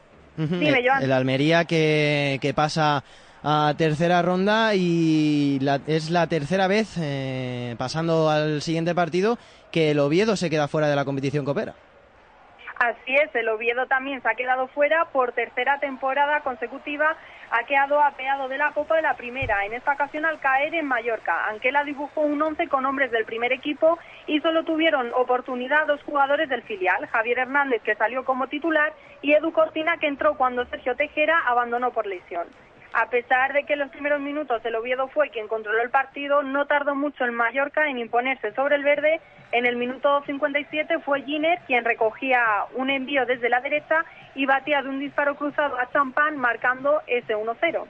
el, 1.02 1.12
Almería 1.12 1.66
que, 1.66 2.40
que, 2.42 2.54
pasa 2.54 3.04
a 3.44 3.74
tercera 3.78 4.22
ronda 4.22 4.76
y 4.76 5.60
es 5.88 6.10
la 6.10 6.28
tercera 6.28 6.68
vez, 6.68 6.98
eh, 7.00 7.76
pasando 7.78 8.30
al 8.30 8.62
siguiente 8.62 8.96
partido, 8.96 9.38
que 9.72 9.92
el 9.92 10.00
Oviedo 10.00 10.36
se 10.36 10.50
queda 10.50 10.68
fuera 10.68 10.88
de 10.88 10.96
la 10.96 11.06
competición 11.06 11.46
copera. 11.46 11.76
Así 12.80 13.14
es, 13.14 13.34
el 13.36 13.50
Oviedo 13.50 13.88
también 13.88 14.22
se 14.22 14.30
ha 14.30 14.36
quedado 14.36 14.68
fuera 14.70 15.06
por 15.12 15.34
tercera 15.34 15.80
temporada 15.80 16.40
consecutiva, 16.42 17.18
ha 17.52 17.64
quedado 17.64 18.02
apeado 18.02 18.48
de 18.48 18.58
la 18.58 18.72
Copa 18.72 18.96
de 18.96 19.02
la 19.02 19.16
Primera, 19.16 19.66
en 19.66 19.74
esta 19.74 19.94
ocasión 19.94 20.26
al 20.26 20.40
caer 20.40 20.74
en 20.76 20.86
Mallorca. 20.86 21.46
Anquela 21.50 21.84
dibujó 21.84 22.22
un 22.22 22.42
once 22.42 22.68
con 22.68 22.86
hombres 22.86 23.12
del 23.12 23.26
primer 23.26 23.52
equipo 23.52 23.98
y 24.28 24.40
solo 24.42 24.64
tuvieron 24.64 25.12
oportunidad 25.16 25.88
dos 25.88 26.02
jugadores 26.04 26.50
del 26.50 26.64
filial, 26.64 27.08
Javier 27.08 27.40
Hernández 27.40 27.82
que 27.82 27.96
salió 27.96 28.24
como 28.26 28.48
titular 28.48 28.94
y 29.22 29.34
Edu 29.34 29.52
Cortina 29.52 29.98
que 29.98 30.08
entró 30.08 30.36
cuando 30.36 30.66
Sergio 30.66 30.96
Tejera 30.96 31.40
abandonó 31.48 31.92
por 31.92 32.06
lesión. 32.06 32.48
A 32.94 33.08
pesar 33.10 33.54
de 33.54 33.66
que 33.66 33.74
en 33.74 33.80
los 33.80 33.90
primeros 33.92 34.20
minutos 34.20 34.66
el 34.66 34.76
Oviedo 34.76 35.08
fue 35.10 35.30
quien 35.30 35.48
controló 35.48 35.82
el 35.82 35.92
partido, 35.92 36.42
no 36.42 36.66
tardó 36.66 36.96
mucho 36.96 37.24
el 37.24 37.32
Mallorca 37.32 37.88
en 37.88 38.00
imponerse 38.00 38.52
sobre 38.54 38.78
el 38.78 38.84
verde. 38.84 39.22
En 39.52 39.68
el 39.68 39.76
minuto 39.76 40.24
57 40.26 41.00
fue 41.00 41.22
Giner 41.22 41.60
quien 41.68 41.86
recogía 41.86 42.42
un 42.74 42.90
envío 42.90 43.28
desde 43.28 43.50
la 43.50 43.62
derecha 43.62 44.04
y 44.40 44.46
batía 44.46 44.82
de 44.82 44.88
un 44.88 45.00
disparo 45.00 45.36
cruzado 45.36 45.78
a 45.78 45.92
Champán 45.92 46.38
marcando 46.38 47.02
ese 47.08 47.36
1-0. 47.36 47.84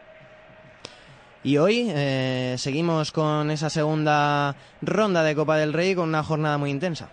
Y 1.43 1.57
hoy 1.59 1.91
eh, 1.93 2.55
seguimos 2.57 3.11
con 3.11 3.51
esa 3.51 3.69
segunda 3.69 4.55
ronda 4.81 5.21
de 5.21 5.35
Copa 5.35 5.57
del 5.57 5.73
Rey 5.73 5.93
con 5.93 6.09
una 6.09 6.23
jornada 6.23 6.57
muy 6.57 6.71
intensa. 6.71 7.07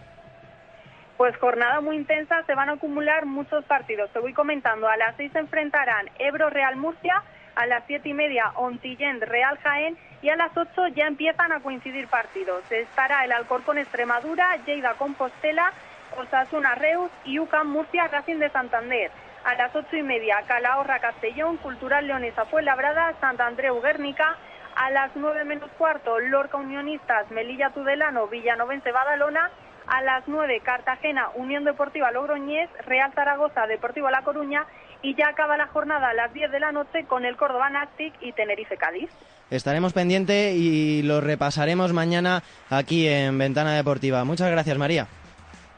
Pues 1.18 1.36
jornada 1.36 1.82
muy 1.82 1.96
intensa, 1.96 2.44
se 2.46 2.54
van 2.54 2.70
a 2.70 2.72
acumular 2.72 3.26
muchos 3.26 3.62
partidos. 3.66 4.08
Te 4.10 4.20
voy 4.20 4.32
comentando, 4.32 4.88
a 4.88 4.96
las 4.96 5.14
seis 5.18 5.30
se 5.32 5.38
enfrentarán 5.38 6.06
Ebro 6.18 6.48
Real 6.48 6.76
Murcia, 6.76 7.22
a 7.56 7.66
las 7.66 7.84
siete 7.86 8.08
y 8.08 8.14
media 8.14 8.52
Ontillén 8.54 9.20
Real 9.20 9.58
Jaén 9.58 9.98
y 10.22 10.30
a 10.30 10.36
las 10.36 10.56
ocho 10.56 10.88
ya 10.88 11.06
empiezan 11.06 11.52
a 11.52 11.60
coincidir 11.60 12.08
partidos. 12.08 12.62
Estará 12.70 13.26
el 13.26 13.32
Alcorcón 13.32 13.76
Extremadura, 13.76 14.56
Lleida 14.64 14.94
Compostela, 14.94 15.74
Osasuna 16.18 16.74
Reus 16.74 17.10
y 17.26 17.38
UCAM 17.38 17.68
Murcia 17.68 18.08
Racing 18.08 18.38
de 18.38 18.48
Santander. 18.48 19.10
A 19.46 19.54
las 19.54 19.72
ocho 19.76 19.96
y 19.96 20.02
media 20.02 20.42
Calahorra 20.48 20.98
Castellón, 20.98 21.56
Cultural 21.58 22.04
Leonesa 22.04 22.46
Fuenlabrada, 22.46 23.14
Sant 23.20 23.40
Andreu 23.40 23.80
Guernica. 23.80 24.36
A 24.74 24.90
las 24.90 25.12
9 25.14 25.44
menos 25.44 25.70
cuarto, 25.78 26.18
Lorca 26.18 26.56
Unionistas, 26.56 27.30
Melilla 27.30 27.70
Tudelano, 27.70 28.26
Villanovense 28.26 28.90
Badalona. 28.90 29.52
A 29.86 30.02
las 30.02 30.24
9, 30.26 30.62
Cartagena, 30.64 31.28
Unión 31.36 31.62
Deportiva 31.62 32.10
Logroñés, 32.10 32.68
Real 32.86 33.12
Zaragoza, 33.14 33.68
Deportivo 33.68 34.10
La 34.10 34.22
Coruña. 34.22 34.66
Y 35.00 35.14
ya 35.14 35.28
acaba 35.28 35.56
la 35.56 35.68
jornada 35.68 36.08
a 36.08 36.14
las 36.14 36.32
10 36.32 36.50
de 36.50 36.58
la 36.58 36.72
noche 36.72 37.04
con 37.06 37.24
el 37.24 37.36
Córdoba 37.36 37.70
Nastic 37.70 38.14
y 38.20 38.32
Tenerife 38.32 38.76
Cádiz. 38.76 39.10
Estaremos 39.48 39.92
pendientes 39.92 40.56
y 40.56 41.04
lo 41.04 41.20
repasaremos 41.20 41.92
mañana 41.92 42.42
aquí 42.68 43.06
en 43.06 43.38
Ventana 43.38 43.76
Deportiva. 43.76 44.24
Muchas 44.24 44.50
gracias, 44.50 44.76
María. 44.76 45.06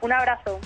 Un 0.00 0.14
abrazo. 0.14 0.58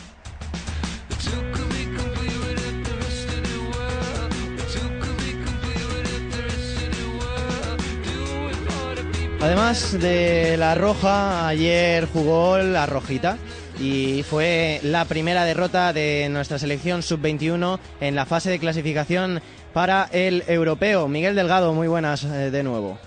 Además 9.42 10.00
de 10.00 10.56
la 10.56 10.76
roja, 10.76 11.48
ayer 11.48 12.06
jugó 12.06 12.58
la 12.58 12.86
rojita 12.86 13.38
y 13.76 14.22
fue 14.22 14.78
la 14.84 15.04
primera 15.06 15.44
derrota 15.44 15.92
de 15.92 16.28
nuestra 16.30 16.60
selección 16.60 17.02
sub-21 17.02 17.80
en 18.00 18.14
la 18.14 18.24
fase 18.24 18.50
de 18.50 18.60
clasificación 18.60 19.42
para 19.72 20.06
el 20.12 20.44
europeo. 20.46 21.08
Miguel 21.08 21.34
Delgado, 21.34 21.72
muy 21.72 21.88
buenas 21.88 22.22
eh, 22.22 22.52
de 22.52 22.62
nuevo. 22.62 23.00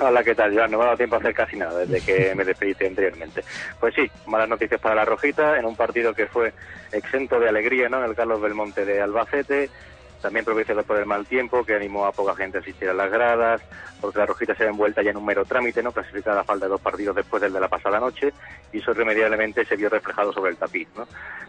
Hola, 0.00 0.24
¿qué 0.24 0.34
tal, 0.34 0.56
Joan? 0.56 0.70
No 0.70 0.78
me 0.78 0.84
ha 0.84 0.86
dado 0.86 0.96
tiempo 0.96 1.16
a 1.16 1.18
hacer 1.18 1.34
casi 1.34 1.56
nada 1.56 1.84
desde 1.84 2.00
que 2.00 2.34
me 2.34 2.44
despediste 2.44 2.86
anteriormente. 2.86 3.44
Pues 3.78 3.94
sí, 3.94 4.10
malas 4.26 4.48
noticias 4.48 4.80
para 4.80 4.94
la 4.94 5.04
Rojita 5.04 5.58
en 5.58 5.66
un 5.66 5.76
partido 5.76 6.14
que 6.14 6.26
fue 6.26 6.54
exento 6.90 7.38
de 7.38 7.50
alegría, 7.50 7.90
¿no? 7.90 8.02
En 8.02 8.08
el 8.08 8.16
Carlos 8.16 8.40
Belmonte 8.40 8.86
de 8.86 9.02
Albacete, 9.02 9.68
también 10.20 10.44
propiciado 10.44 10.82
por 10.82 10.98
el 10.98 11.06
mal 11.06 11.26
tiempo, 11.26 11.64
que 11.64 11.74
animó 11.74 12.06
a 12.06 12.12
poca 12.12 12.34
gente 12.34 12.58
a 12.58 12.60
asistir 12.60 12.88
a 12.88 12.94
las 12.94 13.10
gradas, 13.10 13.62
porque 14.00 14.18
la 14.18 14.26
Rojita 14.26 14.54
se 14.54 14.64
ha 14.64 14.68
envuelta 14.68 15.02
ya 15.02 15.10
en 15.10 15.16
un 15.16 15.24
mero 15.24 15.44
trámite, 15.44 15.82
¿no? 15.82 15.92
clasificada 15.92 16.40
a 16.40 16.44
falta 16.44 16.66
de 16.66 16.70
dos 16.70 16.80
partidos 16.80 17.16
después 17.16 17.42
del 17.42 17.52
de 17.52 17.60
la 17.60 17.68
pasada 17.68 18.00
noche, 18.00 18.32
y 18.72 18.78
eso 18.78 18.90
irremediablemente 18.92 19.64
se 19.64 19.76
vio 19.76 19.88
reflejado 19.88 20.32
sobre 20.32 20.50
el 20.50 20.56
tapiz. 20.56 20.88
¿no? 20.96 21.06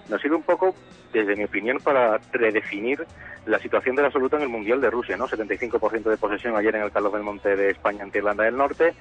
Nos 0.10 0.22
sirve 0.22 0.36
un 0.36 0.44
poco, 0.44 0.76
desde 1.12 1.36
mi 1.36 1.44
opinión, 1.44 1.80
para 1.80 2.18
redefinir 2.32 3.06
la 3.46 3.60
situación 3.60 3.96
de 3.96 4.02
la 4.02 4.08
absoluta 4.08 4.36
en 4.38 4.44
el 4.44 4.50
Mundial 4.50 4.82
de 4.82 4.90
Rusia, 4.90 5.16
¿no? 5.16 5.28
75% 5.28 6.04
de 6.04 6.18
posesión 6.18 6.56
ayer 6.58 6.76
en 6.76 6.84
el 6.84 6.92
Carlos 6.92 7.14
del 7.14 7.24
Monte 7.24 7.56
de 7.56 7.72
España 7.72 8.04
ante 8.04 8.18
Irlanda 8.18 8.44
del 8.44 8.58
Norte, 8.58 8.94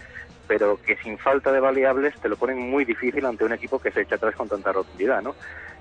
pero 0.47 0.81
que 0.83 0.97
sin 0.97 1.19
falta 1.19 1.53
de 1.53 1.61
variables 1.61 2.15
te 2.21 2.29
lo 2.29 2.37
ponen 2.37 2.59
muy 2.59 2.85
difícil 2.85 3.25
ante 3.27 3.45
un 3.45 3.53
equipo 3.53 3.79
que 3.79 3.91
se 3.91 4.03
echa 4.03 4.17
atrás 4.17 4.35
con 4.37 4.49
tanta 4.49 4.73
rotundidad, 4.73 5.23
¿no? 5.23 5.35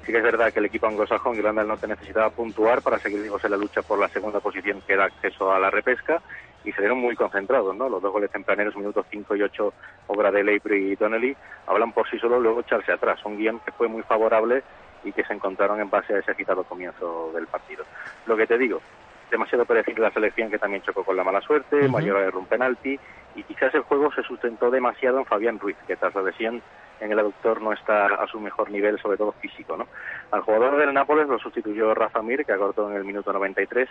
Sí 0.05 0.11
que 0.11 0.17
es 0.19 0.23
verdad 0.23 0.53
que 0.53 0.59
el 0.59 0.65
equipo 0.65 0.85
anglosajón, 0.85 1.35
Irlanda 1.35 1.61
del 1.61 1.69
Norte, 1.69 1.87
necesitaba 1.87 2.29
puntuar 2.29 2.81
para 2.81 2.99
seguir 2.99 3.23
vivos 3.23 3.43
en 3.43 3.51
la 3.51 3.57
lucha 3.57 3.81
por 3.81 3.97
la 3.97 4.07
segunda 4.09 4.39
posición 4.39 4.81
que 4.85 4.93
era 4.93 5.05
acceso 5.05 5.51
a 5.51 5.59
la 5.59 5.71
repesca 5.71 6.21
y 6.63 6.71
se 6.71 6.81
dieron 6.81 6.99
muy 6.99 7.15
concentrados, 7.15 7.75
¿no? 7.75 7.89
Los 7.89 8.01
dos 8.01 8.11
goles 8.11 8.31
tempraneros, 8.31 8.75
minutos 8.75 9.05
5 9.09 9.35
y 9.35 9.41
8, 9.41 9.73
obra 10.07 10.31
de 10.31 10.43
Leighbury 10.43 10.91
y 10.91 10.95
Donnelly, 10.95 11.35
hablan 11.67 11.91
por 11.91 12.09
sí 12.09 12.19
solos 12.19 12.41
luego 12.41 12.61
echarse 12.61 12.91
atrás. 12.91 13.19
Un 13.25 13.37
guion 13.37 13.59
que 13.59 13.71
fue 13.71 13.87
muy 13.87 14.03
favorable 14.03 14.63
y 15.03 15.11
que 15.11 15.23
se 15.23 15.33
encontraron 15.33 15.79
en 15.79 15.89
base 15.89 16.13
a 16.13 16.19
ese 16.19 16.31
agitado 16.31 16.63
comienzo 16.63 17.31
del 17.33 17.47
partido. 17.47 17.83
Lo 18.25 18.35
que 18.35 18.47
te 18.47 18.57
digo, 18.57 18.81
demasiado 19.29 19.65
predecible 19.65 20.03
la 20.03 20.11
selección 20.11 20.49
que 20.49 20.59
también 20.59 20.83
chocó 20.83 21.03
con 21.03 21.15
la 21.15 21.23
mala 21.23 21.41
suerte, 21.41 21.77
Ujú. 21.77 21.89
mayor 21.89 22.17
error 22.17 22.37
un 22.37 22.45
penalti 22.45 22.99
y 23.35 23.43
quizás 23.43 23.73
el 23.75 23.81
juego 23.81 24.11
se 24.13 24.23
sustentó 24.23 24.71
demasiado 24.71 25.19
en 25.19 25.25
Fabián 25.25 25.59
Ruiz, 25.59 25.77
que 25.87 25.95
tras 25.95 26.15
la 26.15 26.21
lesión 26.21 26.61
en 27.01 27.11
el 27.11 27.19
aductor 27.19 27.61
no 27.61 27.73
está 27.73 28.05
a 28.05 28.27
su 28.27 28.39
mejor 28.39 28.71
nivel, 28.71 28.99
sobre 28.99 29.17
todo 29.17 29.33
físico. 29.33 29.75
¿no? 29.75 29.87
Al 30.31 30.41
jugador 30.41 30.77
del 30.77 30.93
Nápoles 30.93 31.27
lo 31.27 31.37
sustituyó 31.39 31.93
Rafa 31.93 32.21
Mir, 32.21 32.45
que 32.45 32.53
acortó 32.53 32.89
en 32.89 32.97
el 32.97 33.03
minuto 33.03 33.33
93, 33.33 33.89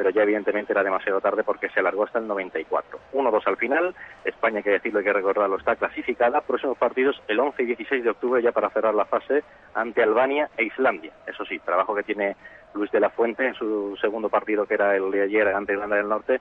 pero 0.00 0.08
ya 0.08 0.22
evidentemente 0.22 0.72
era 0.72 0.82
demasiado 0.82 1.20
tarde 1.20 1.44
porque 1.44 1.68
se 1.68 1.80
alargó 1.80 2.04
hasta 2.04 2.20
el 2.20 2.26
94. 2.26 2.98
1-2 3.12 3.42
al 3.44 3.58
final, 3.58 3.94
España, 4.24 4.56
hay 4.56 4.62
que 4.62 4.70
decirlo, 4.70 5.00
hay 5.00 5.04
que 5.04 5.12
recordarlo, 5.12 5.58
está 5.58 5.76
clasificada. 5.76 6.40
Próximos 6.40 6.78
partidos 6.78 7.22
el 7.28 7.38
11 7.38 7.62
y 7.64 7.66
16 7.66 8.04
de 8.04 8.08
octubre 8.08 8.42
ya 8.42 8.50
para 8.50 8.70
cerrar 8.70 8.94
la 8.94 9.04
fase 9.04 9.44
ante 9.74 10.02
Albania 10.02 10.48
e 10.56 10.64
Islandia. 10.64 11.12
Eso 11.26 11.44
sí, 11.44 11.58
trabajo 11.58 11.94
que 11.94 12.02
tiene 12.02 12.34
Luis 12.72 12.90
de 12.92 13.00
la 13.00 13.10
Fuente 13.10 13.46
en 13.46 13.52
su 13.52 13.94
segundo 14.00 14.30
partido, 14.30 14.64
que 14.64 14.72
era 14.72 14.96
el 14.96 15.10
de 15.10 15.20
ayer 15.20 15.48
ante 15.48 15.74
Irlanda 15.74 15.96
del 15.96 16.08
Norte, 16.08 16.40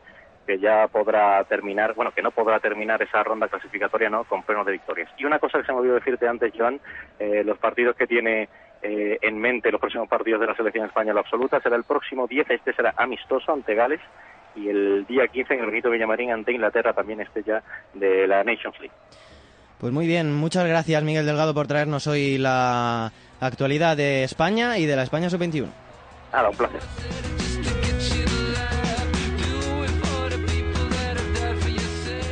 que 0.50 0.58
ya 0.58 0.88
podrá 0.88 1.44
terminar, 1.44 1.94
bueno, 1.94 2.12
que 2.12 2.24
no 2.24 2.32
podrá 2.32 2.60
terminar 2.60 3.00
esa 3.04 3.22
ronda 3.22 3.48
clasificatoria 3.48 4.10
no 4.10 4.24
con 4.24 4.42
pleno 4.42 4.64
de 4.64 4.72
victorias. 4.72 5.08
Y 5.20 5.26
una 5.26 5.38
cosa 5.38 5.60
que 5.60 5.66
se 5.66 5.72
me 5.72 5.78
olvidó 5.78 5.94
decirte 5.94 6.28
antes, 6.28 6.52
Joan, 6.58 6.80
eh, 7.20 7.44
los 7.46 7.60
partidos 7.60 7.96
que 7.96 8.08
tiene 8.08 8.50
eh, 8.82 9.20
en 9.22 9.38
mente 9.38 9.72
los 9.72 9.80
próximos 9.80 10.10
partidos 10.10 10.42
de 10.42 10.48
la 10.48 10.56
selección 10.56 10.88
española 10.88 11.20
absoluta 11.20 11.62
será 11.62 11.76
el 11.76 11.84
próximo 11.84 12.26
10, 12.26 12.50
este 12.50 12.74
será 12.74 12.96
amistoso 12.98 13.54
ante 13.54 13.76
Gales 13.76 14.02
y 14.56 14.70
el 14.70 15.06
día 15.06 15.28
15 15.28 15.54
en 15.54 15.60
el 15.60 15.66
Benito 15.68 15.92
Villamarín 15.92 16.32
ante 16.32 16.52
Inglaterra 16.52 16.94
también 16.94 17.22
este 17.22 17.44
ya 17.44 17.62
de 17.94 18.26
la 18.26 18.44
Nations 18.44 18.80
League. 18.80 18.96
Pues 19.78 19.94
muy 19.94 20.08
bien, 20.08 20.34
muchas 20.34 20.68
gracias 20.68 21.04
Miguel 21.04 21.28
Delgado 21.28 21.54
por 21.54 21.68
traernos 21.68 22.08
hoy 22.08 22.40
la 22.40 23.12
actualidad 23.40 23.96
de 23.96 24.24
España 24.24 24.80
y 24.80 24.88
de 24.88 24.96
la 24.96 25.04
España 25.04 25.30
sub-21. 25.30 25.68
Nada, 26.34 26.50
un 26.50 26.58
placer. 26.58 26.82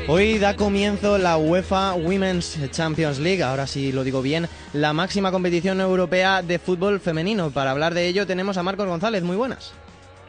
Hoy 0.09 0.39
da 0.39 0.55
comienzo 0.55 1.17
la 1.17 1.35
UEFA 1.35 1.93
Women's 1.95 2.71
Champions 2.71 3.19
League, 3.19 3.43
ahora 3.43 3.67
sí 3.67 3.91
lo 3.91 4.05
digo 4.05 4.21
bien, 4.21 4.47
la 4.71 4.93
máxima 4.93 5.33
competición 5.33 5.81
europea 5.81 6.41
de 6.41 6.59
fútbol 6.59 7.01
femenino. 7.01 7.51
Para 7.51 7.71
hablar 7.71 7.93
de 7.93 8.07
ello 8.07 8.25
tenemos 8.25 8.57
a 8.57 8.63
Marcos 8.63 8.87
González, 8.87 9.21
muy 9.23 9.35
buenas. 9.35 9.73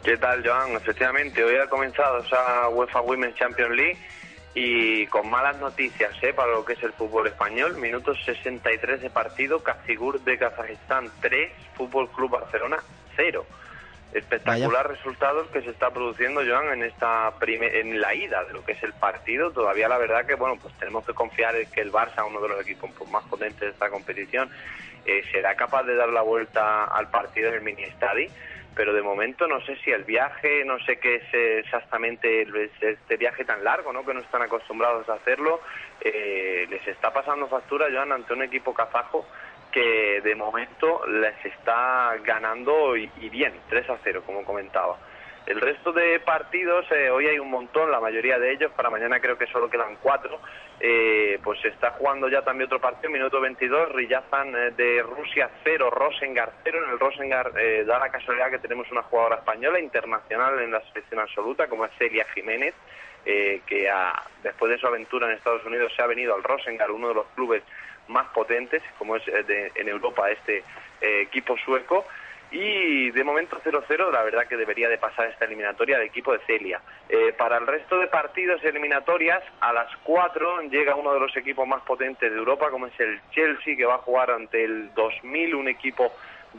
¿Qué 0.02 0.16
tal, 0.16 0.44
Joan? 0.44 0.72
Efectivamente, 0.72 1.44
hoy 1.44 1.54
ha 1.58 1.68
comenzado 1.68 2.18
esa 2.18 2.68
UEFA 2.70 3.02
Women's 3.02 3.36
Champions 3.36 3.76
League 3.76 3.96
y 4.52 5.06
con 5.06 5.30
malas 5.30 5.56
noticias 5.60 6.12
¿eh? 6.22 6.32
para 6.32 6.50
lo 6.50 6.64
que 6.64 6.72
es 6.72 6.82
el 6.82 6.92
fútbol 6.94 7.28
español. 7.28 7.76
Minutos 7.76 8.18
63 8.24 9.00
de 9.00 9.10
partido, 9.10 9.62
Kazigur 9.62 10.20
de 10.24 10.38
Kazajistán 10.38 11.08
3, 11.20 11.52
Fútbol 11.76 12.10
Club 12.10 12.32
Barcelona 12.32 12.78
0. 13.14 13.46
Espectacular 14.12 14.88
resultados 14.88 15.48
que 15.48 15.60
se 15.60 15.70
está 15.70 15.90
produciendo, 15.90 16.40
Joan, 16.46 16.72
en 16.72 16.82
esta 16.82 17.32
en 17.42 18.00
la 18.00 18.14
ida 18.14 18.44
de 18.44 18.54
lo 18.54 18.64
que 18.64 18.72
es 18.72 18.82
el 18.82 18.94
partido. 18.94 19.50
Todavía 19.50 19.88
la 19.88 19.98
verdad 19.98 20.24
que, 20.24 20.34
bueno, 20.34 20.56
pues 20.60 20.72
tenemos 20.78 21.04
que 21.04 21.12
confiar 21.12 21.54
en 21.56 21.70
que 21.70 21.82
el 21.82 21.92
Barça, 21.92 22.26
uno 22.26 22.40
de 22.40 22.48
los 22.48 22.60
equipos 22.60 22.90
pues, 22.96 23.10
más 23.10 23.24
potentes 23.24 23.60
de 23.60 23.68
esta 23.68 23.90
competición, 23.90 24.50
eh, 25.04 25.22
será 25.30 25.54
capaz 25.56 25.82
de 25.84 25.94
dar 25.94 26.08
la 26.08 26.22
vuelta 26.22 26.84
al 26.84 27.10
partido 27.10 27.48
en 27.48 27.54
el 27.56 27.60
mini 27.62 27.82
estadio 27.84 28.30
pero 28.78 28.94
de 28.94 29.02
momento 29.02 29.48
no 29.48 29.60
sé 29.62 29.76
si 29.82 29.90
el 29.90 30.04
viaje, 30.04 30.64
no 30.64 30.78
sé 30.78 31.00
qué 31.00 31.16
es 31.16 31.64
exactamente 31.64 32.46
este 32.80 33.16
viaje 33.16 33.44
tan 33.44 33.64
largo, 33.64 33.92
¿no? 33.92 34.06
Que 34.06 34.14
no 34.14 34.20
están 34.20 34.42
acostumbrados 34.42 35.08
a 35.08 35.14
hacerlo, 35.14 35.60
eh, 36.00 36.64
les 36.70 36.86
está 36.86 37.12
pasando 37.12 37.48
factura, 37.48 37.88
Joan, 37.92 38.12
ante 38.12 38.32
un 38.32 38.42
equipo 38.44 38.72
kazajo 38.72 39.26
que 39.78 40.20
de 40.22 40.34
momento 40.34 41.06
les 41.06 41.44
está 41.44 42.16
ganando 42.24 42.96
y, 42.96 43.08
y 43.20 43.28
bien, 43.28 43.52
3 43.68 43.90
a 43.90 43.98
0, 44.02 44.24
como 44.26 44.44
comentaba. 44.44 44.98
El 45.46 45.60
resto 45.60 45.92
de 45.92 46.18
partidos, 46.18 46.84
eh, 46.90 47.08
hoy 47.10 47.28
hay 47.28 47.38
un 47.38 47.48
montón, 47.48 47.90
la 47.90 48.00
mayoría 48.00 48.40
de 48.40 48.52
ellos, 48.52 48.72
para 48.72 48.90
mañana 48.90 49.20
creo 49.20 49.38
que 49.38 49.46
solo 49.46 49.70
quedan 49.70 49.96
cuatro. 50.02 50.40
Eh, 50.80 51.38
pues 51.44 51.64
está 51.64 51.92
jugando 51.92 52.28
ya 52.28 52.42
también 52.42 52.66
otro 52.66 52.80
partido, 52.80 53.10
minuto 53.10 53.40
22, 53.40 53.92
Riyazan 53.92 54.54
eh, 54.54 54.70
de 54.72 55.00
Rusia 55.02 55.48
0, 55.62 55.90
Rosengar 55.90 56.52
0. 56.64 56.80
En 56.84 56.90
el 56.90 56.98
Rosengar 56.98 57.52
eh, 57.56 57.84
da 57.86 58.00
la 58.00 58.10
casualidad 58.10 58.50
que 58.50 58.58
tenemos 58.58 58.90
una 58.90 59.02
jugadora 59.04 59.36
española 59.36 59.78
internacional 59.78 60.58
en 60.58 60.72
la 60.72 60.80
selección 60.88 61.20
absoluta, 61.20 61.68
como 61.68 61.84
es 61.84 61.92
Celia 61.98 62.26
Jiménez, 62.34 62.74
eh, 63.24 63.62
que 63.64 63.88
después 64.42 64.70
de 64.72 64.78
su 64.78 64.86
aventura 64.86 65.28
en 65.28 65.36
Estados 65.36 65.64
Unidos 65.64 65.92
se 65.94 66.02
ha 66.02 66.06
venido 66.06 66.34
al 66.34 66.42
Rosengar, 66.42 66.90
uno 66.90 67.08
de 67.08 67.14
los 67.14 67.26
clubes 67.34 67.62
más 68.08 68.26
potentes, 68.28 68.82
como 68.98 69.16
es 69.16 69.26
eh, 69.28 69.42
de- 69.44 69.72
en 69.74 69.88
Europa 69.88 70.30
este 70.30 70.64
eh, 71.00 71.20
equipo 71.22 71.56
sueco. 71.58 72.06
Y 72.50 73.10
de 73.10 73.24
momento 73.24 73.60
0-0, 73.62 74.10
la 74.10 74.22
verdad 74.22 74.46
que 74.46 74.56
debería 74.56 74.88
de 74.88 74.96
pasar 74.96 75.28
esta 75.28 75.44
eliminatoria 75.44 75.98
del 75.98 76.06
equipo 76.06 76.32
de 76.32 76.38
Celia. 76.46 76.80
Eh, 77.10 77.34
para 77.36 77.58
el 77.58 77.66
resto 77.66 77.98
de 77.98 78.06
partidos 78.06 78.64
eliminatorias, 78.64 79.42
a 79.60 79.70
las 79.74 79.94
4 80.04 80.62
llega 80.62 80.94
uno 80.94 81.12
de 81.12 81.20
los 81.20 81.36
equipos 81.36 81.68
más 81.68 81.82
potentes 81.82 82.32
de 82.32 82.38
Europa, 82.38 82.70
como 82.70 82.86
es 82.86 82.98
el 83.00 83.20
Chelsea, 83.32 83.76
que 83.76 83.84
va 83.84 83.96
a 83.96 83.98
jugar 83.98 84.30
ante 84.30 84.64
el 84.64 84.94
2000, 84.94 85.54
un 85.56 85.68
equipo 85.68 86.10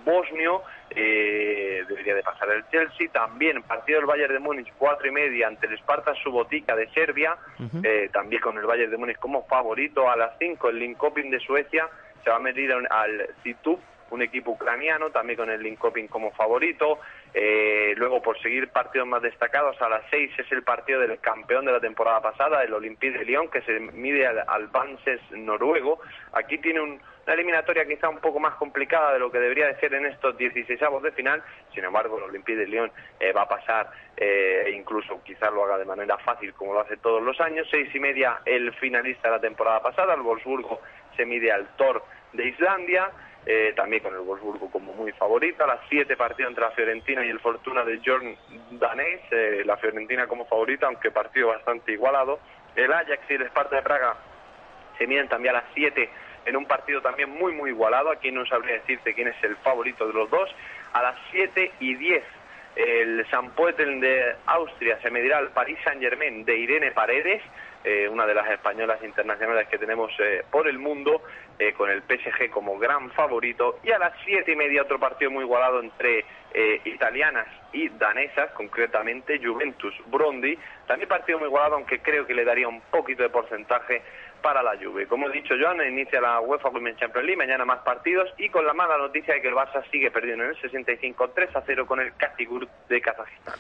bosnio. 0.06 0.62
Eh, 0.91 1.84
debería 1.88 2.15
de 2.15 2.23
pasar 2.23 2.49
el 2.52 2.67
Chelsea. 2.69 3.10
También 3.12 3.62
partido 3.63 3.99
del 3.99 4.08
Bayern 4.08 4.34
de 4.34 4.39
Múnich, 4.39 4.71
4 4.78 5.08
y 5.08 5.12
media, 5.12 5.47
ante 5.47 5.67
el 5.67 5.73
Sparta 5.78 6.13
Subotica 6.15 6.75
de 6.75 6.88
Serbia. 6.89 7.36
Eh, 7.84 8.10
también 8.12 8.41
con 8.41 8.58
el 8.58 8.65
Bayern 8.65 8.91
de 8.91 8.97
Múnich 8.97 9.17
como 9.19 9.45
favorito. 9.47 10.10
A 10.10 10.15
las 10.15 10.38
5 10.39 10.69
el 10.69 10.80
Linköping 10.80 11.30
de 11.30 11.39
Suecia 11.39 11.88
se 12.23 12.30
va 12.30 12.38
a 12.38 12.39
medir 12.39 12.71
al- 12.71 13.30
Situp, 13.43 13.80
un 14.12 14.21
equipo 14.23 14.52
ucraniano, 14.52 15.12
también 15.12 15.38
con 15.38 15.49
el 15.52 15.62
Linköping 15.62 16.08
como 16.08 16.32
favorito. 16.32 16.99
Eh, 17.34 17.93
luego, 17.95 18.21
por 18.23 18.41
seguir 18.41 18.69
partidos 18.69 19.08
más 19.08 19.21
destacados, 19.21 19.80
a 19.84 19.88
las 19.88 20.02
6 20.10 20.32
es 20.39 20.52
el 20.52 20.63
partido 20.63 20.99
del 21.02 21.19
campeón 21.19 21.65
de 21.65 21.71
la 21.73 21.80
temporada 21.80 22.19
pasada, 22.19 22.63
el 22.63 22.73
Olympique 22.73 23.19
de 23.19 23.25
Lyon, 23.25 23.49
que 23.49 23.62
se 23.62 23.80
mide 23.80 24.25
al, 24.25 24.43
al 24.47 24.65
Vanses 24.67 25.21
noruego. 25.32 25.99
Aquí 26.34 26.58
tiene 26.58 26.82
un 26.82 26.99
una 27.30 27.36
eliminatoria 27.36 27.86
quizá 27.86 28.10
un 28.10 28.18
poco 28.18 28.39
más 28.39 28.56
complicada 28.56 29.13
de 29.13 29.20
lo 29.20 29.32
que 29.32 29.38
debería 29.38 29.68
de 29.68 29.80
ser 29.80 29.94
en 29.94 30.08
estos 30.08 30.36
16 30.36 30.80
de 31.04 31.12
final, 31.12 31.44
sin 31.76 31.84
embargo 31.84 32.18
el 32.18 32.24
Olympique 32.24 32.58
de 32.58 32.65
Lyon 32.65 32.92
eh, 33.20 33.32
va 33.32 33.44
a 33.44 33.48
pasar 33.48 33.92
eh, 34.18 34.63
e 34.65 34.72
incluso 34.72 35.22
quizás 35.24 35.54
lo 35.54 35.63
haga 35.63 35.78
de 35.78 35.86
manera 35.86 36.18
fácil 36.18 36.56
como 36.56 36.74
lo 36.74 36.80
hace 36.80 36.98
todos 36.98 37.22
los 37.22 37.39
años, 37.39 37.68
seis 37.70 37.94
y 37.94 38.00
media 38.00 38.39
el 38.46 38.74
finalista 38.74 39.28
de 39.28 39.36
la 39.36 39.42
temporada 39.42 39.80
pasada, 39.80 40.15
el 40.15 40.22
Wolfsburgo 40.22 40.82
se 41.15 41.24
mide 41.24 41.52
al 41.52 41.68
Thor 41.76 42.04
de 42.34 42.48
Islandia, 42.48 43.12
eh, 43.46 43.74
también 43.76 44.02
con 44.02 44.15
el 44.15 44.22
Wolfsburgo 44.22 44.72
como 44.72 44.94
muy 44.94 45.12
favorito. 45.12 45.63
A 45.63 45.68
las 45.68 45.82
siete 45.88 46.18
partido 46.18 46.50
entre 46.50 46.63
la 46.63 46.72
Fiorentina 46.72 47.24
y 47.24 47.30
el 47.30 47.39
Fortuna 47.39 47.84
de 47.84 48.02
Jorn 48.04 48.36
Danés, 48.72 49.22
eh, 49.30 49.62
la 49.65 49.78
Fiorentina 49.78 50.26
como 50.26 50.46
favorita, 50.46 50.88
aunque 50.88 51.12
partido 51.12 51.50
bastante 51.50 51.92
igualado. 51.92 52.39
El 52.76 52.92
Ajax 52.92 53.22
y 53.30 53.34
el 53.34 53.44
Sparta 53.44 53.76
de 53.76 53.82
Praga 53.84 54.15
se 54.98 55.06
miden 55.06 55.28
también 55.28 55.56
a 55.56 55.62
las 55.62 55.70
siete 55.76 56.10
en 56.49 56.57
un 56.57 56.65
partido 56.65 57.01
también 57.01 57.29
muy 57.29 57.53
muy 57.53 57.69
igualado. 57.69 58.12
Aquí 58.12 58.31
no 58.31 58.45
sabría 58.45 58.75
decirte 58.75 59.13
quién 59.13 59.27
es 59.27 59.43
el 59.43 59.55
favorito 59.57 60.07
de 60.07 60.13
los 60.13 60.29
dos. 60.29 60.49
A 60.93 61.01
las 61.01 61.15
siete 61.31 61.71
y 61.79 61.95
diez 61.95 62.23
el 62.75 63.29
San 63.29 63.51
Poetel 63.51 63.99
de 63.99 64.35
Austria 64.45 64.97
se 65.01 65.12
medirá 65.12 65.39
al 65.39 65.49
Paris 65.49 65.77
Saint 65.83 66.01
Germain 66.01 66.45
de 66.45 66.57
Irene 66.57 66.91
Paredes. 66.91 67.41
Eh, 67.83 68.09
una 68.09 68.25
de 68.25 68.33
las 68.33 68.49
españolas 68.49 69.01
internacionales 69.03 69.67
que 69.69 69.77
tenemos 69.77 70.12
eh, 70.19 70.43
por 70.51 70.67
el 70.67 70.77
mundo, 70.79 71.21
eh, 71.57 71.73
con 71.73 71.89
el 71.89 72.01
PSG 72.01 72.49
como 72.49 72.77
gran 72.77 73.09
favorito. 73.12 73.79
Y 73.83 73.91
a 73.91 73.99
las 73.99 74.13
siete 74.25 74.51
y 74.51 74.55
media 74.55 74.83
otro 74.83 74.99
partido 74.99 75.31
muy 75.31 75.43
igualado 75.43 75.79
entre 75.81 76.25
italianas 76.83 77.45
y 77.71 77.89
danesas, 77.89 78.51
concretamente 78.53 79.39
Juventus 79.39 79.93
Brondi. 80.07 80.57
También 80.88 81.07
partido 81.07 81.38
muy 81.38 81.47
igualado, 81.47 81.75
aunque 81.75 81.99
creo 81.99 82.25
que 82.25 82.33
le 82.33 82.43
daría 82.43 82.67
un 82.67 82.81
poquito 82.81 83.21
de 83.21 83.29
porcentaje 83.29 84.01
para 84.41 84.63
la 84.63 84.78
Juve. 84.78 85.08
Como 85.08 85.30
he 85.30 85.32
dicho, 85.32 85.54
Joan, 85.60 85.82
inicia 85.88 86.21
la 86.21 86.39
UEFA 86.39 86.69
Women's 86.69 86.99
Champions 86.99 87.25
League, 87.25 87.38
mañana 87.38 87.65
más 87.65 87.80
partidos 87.80 88.30
y 88.38 88.49
con 88.49 88.65
la 88.65 88.73
mala 88.73 88.97
noticia 88.97 89.34
de 89.34 89.41
que 89.41 89.47
el 89.49 89.56
Barça 89.56 89.84
sigue 89.91 90.12
perdiendo 90.12 90.43
en 90.43 90.52
el 90.52 90.62
65 90.62 91.30
3 91.30 91.56
a 91.56 91.63
0 91.65 91.86
con 91.86 91.99
el 91.99 92.15
Katigur 92.15 92.67
de 92.88 93.02
Kazajistán. 93.02 93.60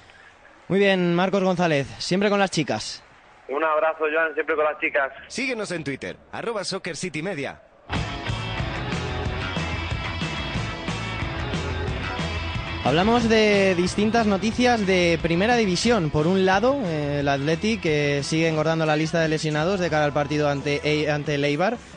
Muy 0.67 0.79
bien, 0.79 1.15
Marcos 1.15 1.43
González, 1.43 1.87
siempre 1.97 2.29
con 2.29 2.39
las 2.39 2.51
chicas. 2.51 3.03
Un 3.47 3.63
abrazo, 3.63 4.05
Joan, 4.11 4.33
siempre 4.35 4.55
con 4.55 4.65
las 4.65 4.79
chicas. 4.79 5.11
Síguenos 5.27 5.71
en 5.71 5.83
Twitter, 5.83 6.17
arroba 6.31 6.63
Soccer 6.63 6.95
City 6.95 7.23
Media. 7.23 7.61
Hablamos 12.85 13.27
de 13.27 13.75
distintas 13.75 14.25
noticias 14.25 14.87
de 14.87 15.19
primera 15.21 15.57
división. 15.57 16.09
Por 16.09 16.27
un 16.27 16.45
lado, 16.45 16.79
eh, 16.85 17.17
el 17.19 17.27
Athletic 17.27 17.81
que 17.81 18.21
sigue 18.23 18.47
engordando 18.47 18.85
la 18.85 18.95
lista 18.95 19.19
de 19.19 19.27
lesionados 19.27 19.81
de 19.81 19.89
cara 19.89 20.05
al 20.05 20.13
partido 20.13 20.49
ante, 20.49 20.79
e, 20.83 21.11
ante. 21.11 21.37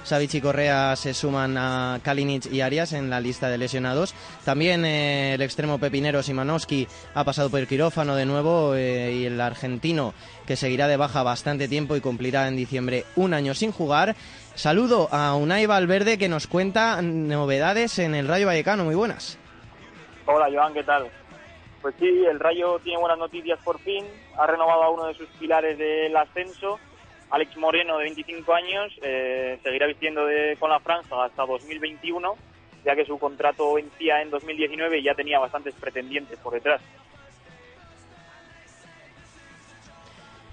Savic 0.02 0.34
y 0.34 0.40
Correa 0.40 0.96
se 0.96 1.14
suman 1.14 1.56
a 1.56 2.00
Kalinic 2.02 2.52
y 2.52 2.62
Arias 2.62 2.92
en 2.92 3.10
la 3.10 3.20
lista 3.20 3.48
de 3.48 3.58
lesionados. 3.58 4.14
También 4.44 4.84
eh, 4.84 5.34
el 5.34 5.42
extremo 5.42 5.78
pepinero 5.78 6.22
Simanowski 6.22 6.88
ha 7.14 7.24
pasado 7.24 7.48
por 7.48 7.60
el 7.60 7.68
quirófano 7.68 8.16
de 8.16 8.26
nuevo 8.26 8.74
eh, 8.74 9.14
y 9.14 9.24
el 9.24 9.40
argentino 9.40 10.14
que 10.46 10.56
seguirá 10.56 10.88
de 10.88 10.96
baja 10.96 11.22
bastante 11.22 11.68
tiempo 11.68 11.94
y 11.94 12.00
cumplirá 12.00 12.48
en 12.48 12.56
diciembre 12.56 13.06
un 13.14 13.34
año 13.34 13.54
sin 13.54 13.70
jugar. 13.70 14.16
Saludo 14.56 15.08
a 15.12 15.36
Unai 15.36 15.64
Valverde 15.64 16.18
que 16.18 16.28
nos 16.28 16.48
cuenta 16.48 17.00
novedades 17.00 18.00
en 18.00 18.16
el 18.16 18.26
Rayo 18.26 18.48
Vallecano. 18.48 18.84
Muy 18.84 18.96
buenas. 18.96 19.38
Hola 20.24 20.48
Joan, 20.52 20.72
¿qué 20.72 20.84
tal? 20.84 21.10
Pues 21.80 21.96
sí, 21.98 22.24
el 22.24 22.38
Rayo 22.38 22.78
tiene 22.78 23.00
buenas 23.00 23.18
noticias 23.18 23.58
por 23.64 23.80
fin. 23.80 24.04
Ha 24.38 24.46
renovado 24.46 24.84
a 24.84 24.90
uno 24.90 25.06
de 25.06 25.14
sus 25.14 25.26
pilares 25.30 25.76
del 25.76 26.16
ascenso, 26.16 26.78
Alex 27.30 27.56
Moreno, 27.56 27.98
de 27.98 28.04
25 28.04 28.54
años. 28.54 28.92
Eh, 29.02 29.58
seguirá 29.64 29.88
vistiendo 29.88 30.22
con 30.60 30.70
la 30.70 30.78
franja 30.78 31.24
hasta 31.24 31.44
2021, 31.44 32.36
ya 32.84 32.94
que 32.94 33.04
su 33.04 33.18
contrato 33.18 33.74
vencía 33.74 34.22
en 34.22 34.30
2019 34.30 34.98
y 34.98 35.02
ya 35.02 35.14
tenía 35.14 35.40
bastantes 35.40 35.74
pretendientes 35.74 36.38
por 36.38 36.52
detrás. 36.52 36.80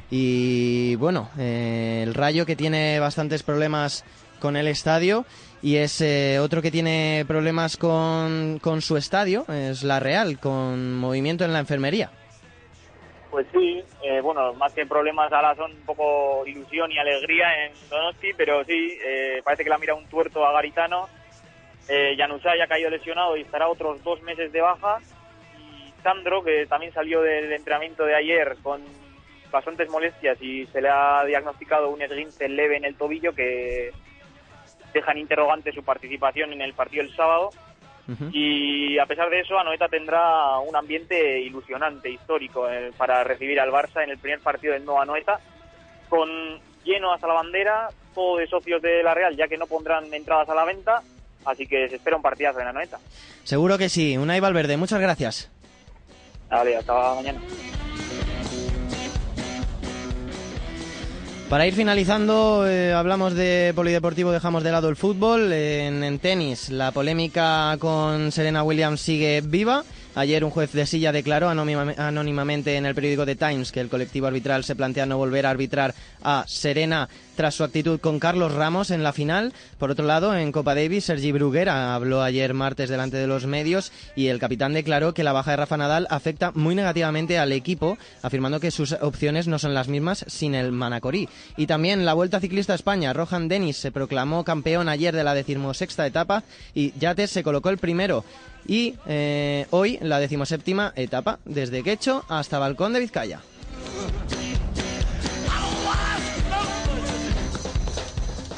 Y 0.10 0.96
bueno, 0.96 1.30
eh, 1.38 2.02
el 2.02 2.16
Rayo 2.16 2.48
que 2.48 2.56
tiene 2.56 3.00
bastantes 3.00 3.44
problemas 3.44 4.04
con 4.40 4.58
el 4.58 4.68
estadio 4.68 5.26
y 5.62 5.78
es 5.78 6.02
eh, 6.02 6.40
otro 6.40 6.62
que 6.62 6.72
tiene 6.72 7.26
problemas 7.28 7.78
con, 7.78 8.60
con 8.60 8.82
su 8.82 8.98
estadio, 8.98 9.46
es 9.48 9.84
la 9.84 10.00
Real, 10.00 10.40
con 10.40 10.96
movimiento 10.96 11.46
en 11.46 11.54
la 11.54 11.60
enfermería. 11.60 12.12
Pues 13.32 13.46
sí, 13.52 13.84
eh, 14.02 14.22
bueno, 14.22 14.54
más 14.54 14.74
que 14.74 14.86
problemas 14.88 15.32
ahora 15.32 15.56
son 15.56 15.72
un 15.72 15.86
poco 15.86 16.44
ilusión 16.48 16.92
y 16.92 16.98
alegría 16.98 17.66
en 17.66 17.74
Donosti, 17.90 18.34
pero 18.36 18.64
sí, 18.64 18.98
eh, 19.06 19.42
parece 19.44 19.64
que 19.64 19.70
la 19.70 19.78
mira 19.78 19.94
un 19.94 20.06
tuerto 20.08 20.46
a 20.46 20.52
Garitano. 20.52 21.08
Eh, 21.88 22.16
ya 22.18 22.26
ha 22.26 22.68
caído 22.68 22.90
lesionado 22.90 23.36
y 23.38 23.42
estará 23.42 23.68
otros 23.68 24.04
dos 24.04 24.22
meses 24.24 24.52
de 24.52 24.62
baja. 24.62 24.98
Y 25.60 26.02
Sandro, 26.02 26.44
que 26.44 26.66
también 26.66 26.94
salió 26.94 27.22
del 27.22 27.52
entrenamiento 27.52 28.04
de 28.06 28.16
ayer 28.16 28.58
con 28.64 28.82
bastantes 29.52 29.90
molestias 29.90 30.42
y 30.42 30.66
se 30.68 30.82
le 30.82 30.90
ha 30.90 31.24
diagnosticado 31.26 31.90
un 31.90 32.02
esguince 32.02 32.48
leve 32.48 32.78
en 32.78 32.86
el 32.86 32.96
tobillo 32.96 33.34
que 33.34 33.92
dejan 34.94 35.18
interrogante 35.18 35.72
su 35.72 35.84
participación 35.84 36.54
en 36.54 36.62
el 36.62 36.74
partido 36.74 37.04
del 37.04 37.16
sábado. 37.16 37.50
Y 38.32 38.98
a 38.98 39.06
pesar 39.06 39.30
de 39.30 39.42
eso, 39.42 39.60
Anoeta 39.60 39.88
tendrá 39.88 40.58
un 40.58 40.76
ambiente 40.76 41.40
ilusionante, 41.42 42.10
histórico, 42.10 42.68
eh, 42.68 42.92
para 42.98 43.24
recibir 43.24 43.60
al 43.60 43.70
Barça 43.70 44.04
en 44.04 44.10
el 44.10 44.18
primer 44.18 44.40
partido 44.40 44.74
del 44.74 44.84
nuevo 44.84 45.00
Anoeta, 45.00 45.40
con 46.10 46.28
lleno 46.84 47.14
hasta 47.14 47.28
la 47.28 47.36
bandera, 47.36 47.90
todo 48.16 48.38
de 48.38 48.48
socios 48.48 48.82
de 48.82 49.04
la 49.04 49.14
Real, 49.14 49.36
ya 49.36 49.48
que 49.48 49.58
no 49.58 49.68
pondrán 49.68 50.12
entradas 50.12 50.50
a 50.50 50.56
la 50.56 50.66
venta, 50.66 51.04
así 51.46 51.68
que 51.68 51.88
se 51.88 51.98
espera 51.98 52.16
un 52.16 52.24
partidazo 52.24 52.60
en 52.60 52.70
Anoeta. 52.70 52.98
Seguro 53.44 53.78
que 53.78 53.90
sí. 53.90 54.18
Unai 54.18 54.40
Valverde, 54.40 54.76
muchas 54.76 55.00
gracias. 55.00 55.52
Vale, 56.50 56.78
hasta 56.78 57.14
mañana. 57.14 57.40
Para 61.50 61.66
ir 61.66 61.74
finalizando, 61.74 62.68
eh, 62.68 62.94
hablamos 62.94 63.34
de 63.34 63.74
polideportivo, 63.76 64.32
dejamos 64.32 64.64
de 64.64 64.72
lado 64.72 64.88
el 64.88 64.96
fútbol. 64.96 65.52
En, 65.52 66.20
tenis, 66.20 66.70
la 66.70 66.92
polémica 66.92 67.76
con 67.80 68.32
Serena 68.32 68.62
Williams 68.62 69.02
sigue 69.02 69.42
viva. 69.42 69.84
Ayer 70.14 70.44
un 70.44 70.52
juez 70.52 70.72
de 70.74 70.86
silla 70.86 71.12
declaró 71.12 71.50
anónimamente 71.50 72.76
en 72.76 72.86
el 72.86 72.94
periódico 72.94 73.26
The 73.26 73.36
Times 73.36 73.72
que 73.72 73.80
el 73.80 73.90
colectivo 73.90 74.28
arbitral 74.28 74.64
se 74.64 74.76
plantea 74.76 75.08
no 75.08 75.18
volver 75.18 75.48
a 75.48 75.50
arbitrar 75.50 75.96
a 76.22 76.46
Serena 76.48 77.10
tras 77.40 77.56
su 77.56 77.64
actitud 77.64 78.02
con 78.02 78.20
Carlos 78.20 78.54
Ramos 78.54 78.92
en 78.92 79.02
la 79.02 79.14
final. 79.14 79.54
Por 79.78 79.92
otro 79.92 80.06
lado, 80.06 80.36
en 80.36 80.52
Copa 80.52 80.76
Davis, 80.76 81.06
Sergi 81.06 81.32
Bruguera 81.32 81.96
habló 81.96 82.22
ayer 82.22 82.54
martes 82.54 82.90
delante 82.90 83.16
de 83.16 83.28
los 83.28 83.46
medios 83.46 83.94
y 84.14 84.28
el 84.28 84.40
capitán 84.40 84.74
declaró 84.74 85.14
que 85.14 85.24
la 85.24 85.32
baja 85.32 85.52
de 85.52 85.56
Rafa 85.56 85.78
Nadal 85.78 86.06
afecta 86.10 86.52
muy 86.52 86.76
negativamente 86.76 87.40
al 87.40 87.54
equipo, 87.54 87.98
afirmando 88.24 88.60
que 88.60 88.72
sus 88.72 88.92
opciones 88.92 89.48
no 89.48 89.58
son 89.58 89.74
las 89.74 89.88
mismas 89.88 90.26
sin 90.28 90.54
el 90.54 90.74
Manacorí. 90.74 91.30
Y 91.56 91.66
también 91.66 92.04
la 92.04 92.14
Vuelta 92.14 92.42
Ciclista 92.42 92.74
a 92.74 92.76
España, 92.76 93.14
Rohan 93.14 93.48
Dennis 93.48 93.78
se 93.78 93.94
proclamó 93.94 94.44
campeón 94.44 94.90
ayer 94.90 95.16
de 95.16 95.24
la 95.24 95.34
decimosexta 95.34 96.06
etapa 96.06 96.44
y 96.76 96.92
Yates 97.00 97.32
se 97.32 97.44
colocó 97.44 97.70
el 97.70 97.78
primero. 97.78 98.26
Y 98.68 98.96
eh, 99.08 99.66
hoy 99.70 99.98
la 100.02 100.20
decimoséptima 100.20 100.92
etapa, 100.98 101.40
desde 101.46 101.84
Quecho 101.84 102.26
hasta 102.28 102.60
Balcón 102.60 102.92
de 102.92 103.00
Vizcaya. 103.00 103.40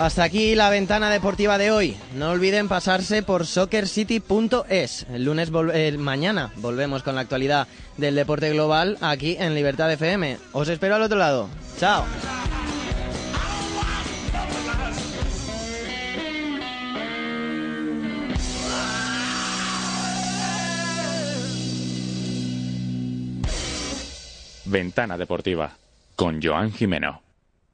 Hasta 0.02 0.24
aquí 0.24 0.56
la 0.56 0.72
ventana 0.72 1.12
deportiva 1.12 1.60
de 1.60 1.70
hoy. 1.70 1.96
No 2.16 2.32
olviden 2.32 2.68
pasarse 2.68 3.22
por 3.22 3.46
soccercity.es. 3.46 5.06
El 5.14 5.26
lunes, 5.26 5.52
mañana, 6.00 6.52
volvemos 6.56 7.04
con 7.04 7.14
la 7.14 7.22
actualidad 7.22 7.68
del 7.98 8.16
deporte 8.16 8.50
global 8.50 8.98
aquí 9.00 9.38
en 9.40 9.54
Libertad 9.54 9.92
FM. 9.92 10.40
Os 10.54 10.70
espero 10.70 10.96
al 10.96 11.04
otro 11.04 11.20
lado. 11.20 11.50
Chao. 11.80 12.04
Ventana 24.66 25.16
Deportiva 25.16 25.78
con 26.16 26.42
Joan 26.42 26.72
Jimeno. 26.72 27.31